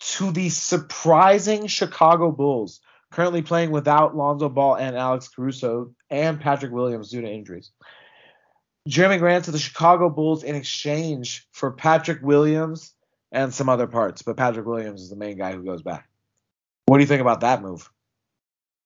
to 0.00 0.30
the 0.30 0.48
surprising 0.48 1.66
Chicago 1.66 2.30
Bulls, 2.30 2.80
currently 3.10 3.42
playing 3.42 3.70
without 3.70 4.16
Lonzo 4.16 4.48
Ball 4.48 4.76
and 4.76 4.96
Alex 4.96 5.28
Caruso 5.28 5.94
and 6.10 6.40
Patrick 6.40 6.72
Williams 6.72 7.10
due 7.10 7.20
to 7.20 7.28
injuries. 7.28 7.70
Jerami 8.88 9.18
Grant 9.18 9.44
to 9.44 9.50
the 9.50 9.58
Chicago 9.58 10.08
Bulls 10.08 10.44
in 10.44 10.54
exchange 10.54 11.46
for 11.52 11.72
Patrick 11.72 12.22
Williams 12.22 12.94
and 13.32 13.52
some 13.52 13.68
other 13.68 13.86
parts, 13.86 14.22
but 14.22 14.36
Patrick 14.36 14.66
Williams 14.66 15.02
is 15.02 15.10
the 15.10 15.16
main 15.16 15.36
guy 15.36 15.52
who 15.52 15.62
goes 15.62 15.82
back. 15.82 16.08
What 16.86 16.96
do 16.96 17.02
you 17.02 17.08
think 17.08 17.20
about 17.20 17.40
that 17.40 17.60
move? 17.60 17.90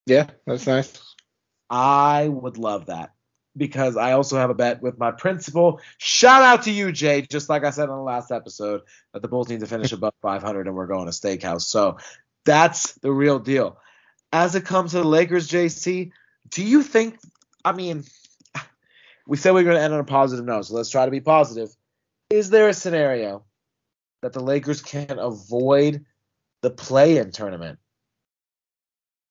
Yeah, 0.07 0.29
that's 0.45 0.67
nice. 0.67 1.01
I 1.71 2.27
would 2.27 2.59
love 2.59 2.87
that. 2.87 3.13
Because 3.57 3.97
I 3.97 4.13
also 4.13 4.39
have 4.39 4.51
a 4.51 4.55
bet 4.55 4.83
with 4.83 4.99
my 4.99 5.11
principal. 5.11 5.81
Shout 5.99 6.43
out 6.43 6.63
to 6.65 6.71
you, 6.71 6.93
Jay. 6.93 7.23
Just 7.23 7.49
like 7.49 7.65
I 7.65 7.71
said 7.71 7.89
on 7.89 7.99
the 7.99 8.05
last 8.05 8.31
episode, 8.31 8.83
that 9.13 9.23
the 9.23 9.29
Bulls 9.29 9.49
need 9.49 9.61
to 9.61 9.67
finish 9.67 9.93
above 9.93 10.15
500 10.23 10.67
and 10.67 10.77
we're 10.77 10.87
going 10.87 11.07
to 11.07 11.13
steakhouse. 11.13 11.63
So 11.63 11.99
that's 12.45 12.95
the 12.95 13.13
real 13.13 13.39
deal. 13.39 13.79
As 14.33 14.55
it 14.55 14.65
comes 14.65 14.93
to 14.93 14.99
the 14.99 15.05
Lakers, 15.05 15.49
JC, 15.49 16.13
do 16.49 16.65
you 16.65 16.83
think? 16.83 17.19
I 17.65 17.73
mean, 17.73 18.05
we 19.27 19.37
said 19.37 19.53
we 19.53 19.61
are 19.61 19.65
going 19.65 19.77
to 19.77 19.83
end 19.83 19.95
on 19.95 20.01
a 20.01 20.05
positive 20.05 20.45
note, 20.45 20.67
so 20.67 20.75
let's 20.75 20.91
try 20.91 21.05
to 21.05 21.11
be 21.11 21.21
positive. 21.21 21.69
Is 22.31 22.51
there 22.51 22.69
a 22.69 22.75
scenario 22.75 23.45
that 24.23 24.33
the 24.33 24.41
Lakers 24.41 24.81
can 24.81 25.19
avoid 25.19 26.05
the 26.63 26.71
play-in 26.71 27.31
tournament? 27.31 27.79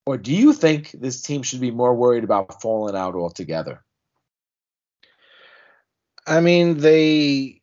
Or 0.05 0.17
do 0.17 0.33
you 0.33 0.53
think 0.53 0.91
this 0.91 1.21
team 1.21 1.43
should 1.43 1.61
be 1.61 1.71
more 1.71 1.95
worried 1.95 2.23
about 2.23 2.61
falling 2.61 2.95
out 2.95 3.15
altogether? 3.15 3.83
I 6.25 6.39
mean, 6.41 6.77
they 6.77 7.61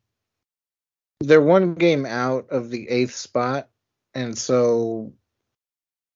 they're 1.20 1.40
one 1.40 1.74
game 1.74 2.06
out 2.06 2.50
of 2.50 2.70
the 2.70 2.88
eighth 2.88 3.14
spot, 3.14 3.68
and 4.14 4.36
so 4.36 5.12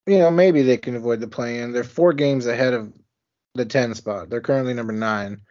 you 0.06 0.18
know 0.18 0.30
maybe 0.30 0.62
they 0.62 0.76
can 0.76 0.96
avoid 0.96 1.20
the 1.20 1.28
play-in. 1.28 1.72
They're 1.72 1.84
four 1.84 2.12
games 2.12 2.46
ahead 2.46 2.74
of 2.74 2.92
the 3.54 3.64
ten 3.64 3.94
spot. 3.94 4.30
They're 4.30 4.40
currently 4.40 4.74
number 4.74 4.92
nine. 4.92 5.42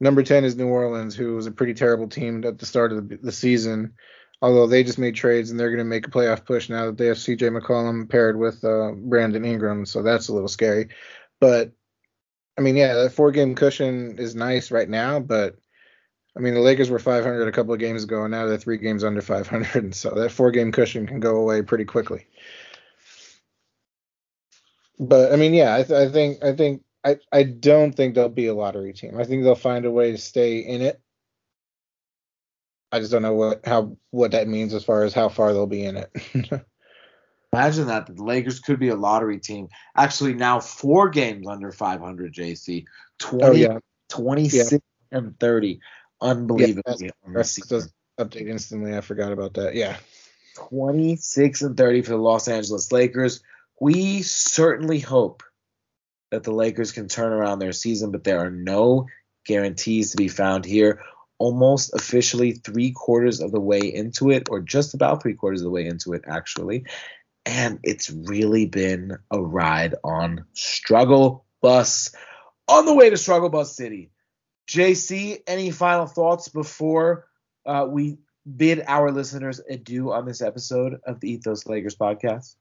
Number 0.00 0.22
ten 0.22 0.44
is 0.44 0.56
New 0.56 0.68
Orleans, 0.68 1.14
who 1.14 1.34
was 1.34 1.46
a 1.46 1.52
pretty 1.52 1.74
terrible 1.74 2.08
team 2.08 2.44
at 2.44 2.58
the 2.58 2.66
start 2.66 2.92
of 2.92 3.08
the, 3.08 3.16
the 3.16 3.32
season. 3.32 3.94
Although 4.42 4.66
they 4.66 4.82
just 4.84 4.98
made 4.98 5.14
trades 5.14 5.50
and 5.50 5.58
they're 5.58 5.70
going 5.70 5.78
to 5.78 5.84
make 5.84 6.06
a 6.06 6.10
playoff 6.10 6.44
push 6.44 6.68
now 6.68 6.86
that 6.86 6.98
they 6.98 7.06
have 7.06 7.18
C.J. 7.18 7.48
McCollum 7.48 8.10
paired 8.10 8.38
with 8.38 8.62
uh, 8.62 8.90
Brandon 8.94 9.44
Ingram, 9.44 9.86
so 9.86 10.02
that's 10.02 10.28
a 10.28 10.34
little 10.34 10.48
scary. 10.48 10.88
But 11.40 11.72
I 12.58 12.60
mean, 12.60 12.76
yeah, 12.76 12.94
that 12.94 13.12
four 13.12 13.30
game 13.32 13.54
cushion 13.54 14.18
is 14.18 14.34
nice 14.34 14.70
right 14.70 14.88
now, 14.88 15.20
but 15.20 15.56
I 16.36 16.40
mean, 16.40 16.54
the 16.54 16.60
Lakers 16.60 16.90
were 16.90 16.98
500 16.98 17.46
a 17.46 17.52
couple 17.52 17.72
of 17.72 17.80
games 17.80 18.04
ago, 18.04 18.24
and 18.24 18.32
now 18.32 18.46
they're 18.46 18.58
three 18.58 18.78
games 18.78 19.04
under 19.04 19.22
500. 19.22 19.74
and 19.84 19.94
So 19.94 20.10
that 20.10 20.30
four 20.30 20.50
game 20.50 20.72
cushion 20.72 21.06
can 21.06 21.20
go 21.20 21.36
away 21.36 21.62
pretty 21.62 21.84
quickly. 21.84 22.26
But 24.98 25.32
I 25.32 25.36
mean, 25.36 25.54
yeah, 25.54 25.74
I, 25.74 25.82
th- 25.82 26.08
I 26.08 26.10
think 26.10 26.42
I 26.42 26.52
think 26.52 26.82
I 27.04 27.18
I 27.32 27.42
don't 27.42 27.92
think 27.92 28.14
they'll 28.14 28.28
be 28.28 28.46
a 28.46 28.54
lottery 28.54 28.92
team. 28.92 29.18
I 29.18 29.24
think 29.24 29.42
they'll 29.42 29.54
find 29.54 29.84
a 29.84 29.90
way 29.90 30.12
to 30.12 30.18
stay 30.18 30.58
in 30.58 30.82
it. 30.82 31.00
I 32.92 33.00
just 33.00 33.10
don't 33.10 33.22
know 33.22 33.34
what 33.34 33.66
how 33.66 33.96
what 34.10 34.30
that 34.32 34.46
means 34.46 34.72
as 34.72 34.84
far 34.84 35.02
as 35.02 35.12
how 35.12 35.28
far 35.28 35.52
they'll 35.52 35.66
be 35.66 35.84
in 35.84 35.96
it. 35.96 36.12
Imagine 37.52 37.86
that 37.88 38.06
the 38.06 38.22
Lakers 38.22 38.60
could 38.60 38.80
be 38.80 38.88
a 38.88 38.96
lottery 38.96 39.38
team. 39.38 39.68
Actually, 39.96 40.34
now 40.34 40.58
four 40.58 41.08
games 41.08 41.46
under 41.46 41.70
500. 41.70 42.34
JC 42.34 42.84
20, 43.18 43.44
oh, 43.44 43.52
yeah. 43.52 43.78
26 44.08 44.72
yeah. 44.72 44.78
and 45.12 45.38
30 45.38 45.80
unbelievably 46.24 47.10
yeah, 47.24 47.42
update 48.18 48.48
instantly. 48.48 48.96
I 48.96 49.00
forgot 49.00 49.32
about 49.32 49.54
that. 49.54 49.74
Yeah. 49.74 49.96
26 50.56 51.62
and 51.62 51.76
30 51.76 52.02
for 52.02 52.10
the 52.10 52.16
Los 52.16 52.48
Angeles 52.48 52.90
Lakers. 52.90 53.42
We 53.80 54.22
certainly 54.22 55.00
hope 55.00 55.42
that 56.30 56.44
the 56.44 56.52
Lakers 56.52 56.92
can 56.92 57.08
turn 57.08 57.32
around 57.32 57.58
their 57.58 57.72
season, 57.72 58.10
but 58.10 58.24
there 58.24 58.40
are 58.40 58.50
no 58.50 59.06
guarantees 59.46 60.12
to 60.12 60.16
be 60.16 60.28
found 60.28 60.64
here. 60.64 61.02
Almost 61.38 61.92
officially 61.94 62.52
three 62.52 62.92
quarters 62.92 63.40
of 63.40 63.50
the 63.50 63.60
way 63.60 63.80
into 63.80 64.30
it, 64.30 64.48
or 64.48 64.60
just 64.60 64.94
about 64.94 65.22
three 65.22 65.34
quarters 65.34 65.60
of 65.60 65.64
the 65.64 65.70
way 65.70 65.86
into 65.86 66.12
it, 66.12 66.22
actually. 66.26 66.84
And 67.44 67.80
it's 67.82 68.10
really 68.10 68.66
been 68.66 69.18
a 69.30 69.40
ride 69.42 69.96
on 70.02 70.44
struggle 70.54 71.44
bus 71.60 72.14
on 72.68 72.86
the 72.86 72.94
way 72.94 73.10
to 73.10 73.16
struggle 73.16 73.50
bus 73.50 73.76
city. 73.76 74.10
JC, 74.66 75.42
any 75.46 75.70
final 75.70 76.06
thoughts 76.06 76.48
before 76.48 77.26
uh, 77.66 77.86
we 77.88 78.18
bid 78.56 78.82
our 78.86 79.10
listeners 79.10 79.60
adieu 79.68 80.12
on 80.12 80.26
this 80.26 80.42
episode 80.42 81.00
of 81.06 81.20
the 81.20 81.32
Ethos 81.32 81.66
Lakers 81.66 81.96
podcast? 81.96 82.56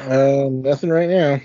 Uh, 0.00 0.48
nothing 0.50 0.90
right 0.90 1.08
now. 1.08 1.40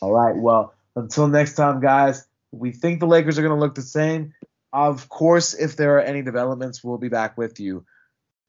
All 0.00 0.12
right. 0.12 0.36
Well, 0.36 0.74
until 0.96 1.28
next 1.28 1.54
time, 1.54 1.80
guys, 1.80 2.26
we 2.50 2.72
think 2.72 3.00
the 3.00 3.06
Lakers 3.06 3.38
are 3.38 3.42
going 3.42 3.54
to 3.54 3.60
look 3.60 3.74
the 3.74 3.82
same. 3.82 4.32
Of 4.72 5.08
course, 5.08 5.54
if 5.54 5.76
there 5.76 5.96
are 5.96 6.02
any 6.02 6.22
developments, 6.22 6.82
we'll 6.82 6.98
be 6.98 7.08
back 7.08 7.38
with 7.38 7.60
you. 7.60 7.84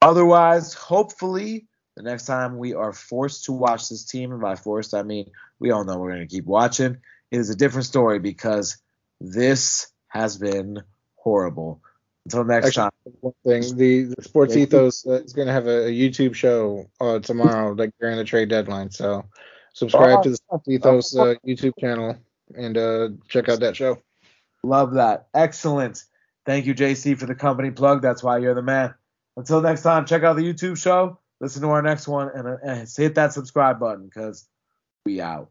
Otherwise, 0.02 0.74
hopefully, 0.74 1.66
the 1.96 2.02
next 2.02 2.26
time 2.26 2.58
we 2.58 2.74
are 2.74 2.92
forced 2.92 3.44
to 3.44 3.52
watch 3.52 3.88
this 3.88 4.04
team, 4.04 4.32
and 4.32 4.40
by 4.40 4.54
forced, 4.54 4.94
I 4.94 5.02
mean 5.02 5.30
we 5.58 5.70
all 5.70 5.84
know 5.84 5.98
we're 5.98 6.14
going 6.14 6.28
to 6.28 6.34
keep 6.34 6.44
watching, 6.44 6.98
it 7.30 7.38
is 7.38 7.50
a 7.50 7.56
different 7.56 7.86
story 7.86 8.18
because 8.18 8.78
this 9.20 9.88
has 10.16 10.36
been 10.38 10.82
horrible. 11.16 11.80
Until 12.24 12.44
next 12.44 12.66
Actually, 12.68 12.82
time. 12.82 13.14
One 13.20 13.34
thing, 13.44 13.76
the, 13.76 14.14
the 14.16 14.22
Sports 14.22 14.56
Ethos 14.56 15.06
uh, 15.06 15.22
is 15.22 15.32
going 15.32 15.46
to 15.46 15.52
have 15.52 15.68
a, 15.68 15.86
a, 15.86 15.90
YouTube 15.90 16.34
show 16.34 16.90
uh, 17.00 17.20
tomorrow, 17.20 17.72
like 17.78 17.92
during 18.00 18.16
the 18.16 18.24
trade 18.24 18.48
deadline. 18.48 18.90
So 18.90 19.24
subscribe 19.74 20.18
oh, 20.18 20.22
to 20.24 20.30
the 20.30 20.36
Sports 20.36 20.68
Ethos 20.68 21.16
uh, 21.16 21.34
YouTube 21.46 21.74
channel 21.78 22.16
and 22.56 22.76
uh, 22.76 23.08
check 23.28 23.48
out 23.48 23.60
that 23.60 23.76
show. 23.76 24.02
Love 24.64 24.94
that. 24.94 25.28
Excellent. 25.34 26.02
Thank 26.44 26.66
you, 26.66 26.74
JC, 26.74 27.16
for 27.18 27.26
the 27.26 27.34
company 27.34 27.70
plug. 27.70 28.02
That's 28.02 28.22
why 28.22 28.38
you're 28.38 28.54
the 28.54 28.62
man. 28.62 28.94
Until 29.36 29.60
next 29.60 29.82
time, 29.82 30.06
check 30.06 30.22
out 30.22 30.36
the 30.36 30.42
YouTube 30.42 30.80
show, 30.80 31.18
listen 31.40 31.62
to 31.62 31.68
our 31.68 31.82
next 31.82 32.08
one, 32.08 32.30
and, 32.34 32.48
uh, 32.48 32.56
and 32.64 32.88
hit 32.96 33.14
that 33.16 33.32
subscribe 33.32 33.78
button 33.78 34.06
because 34.06 34.48
we 35.04 35.20
out. 35.20 35.50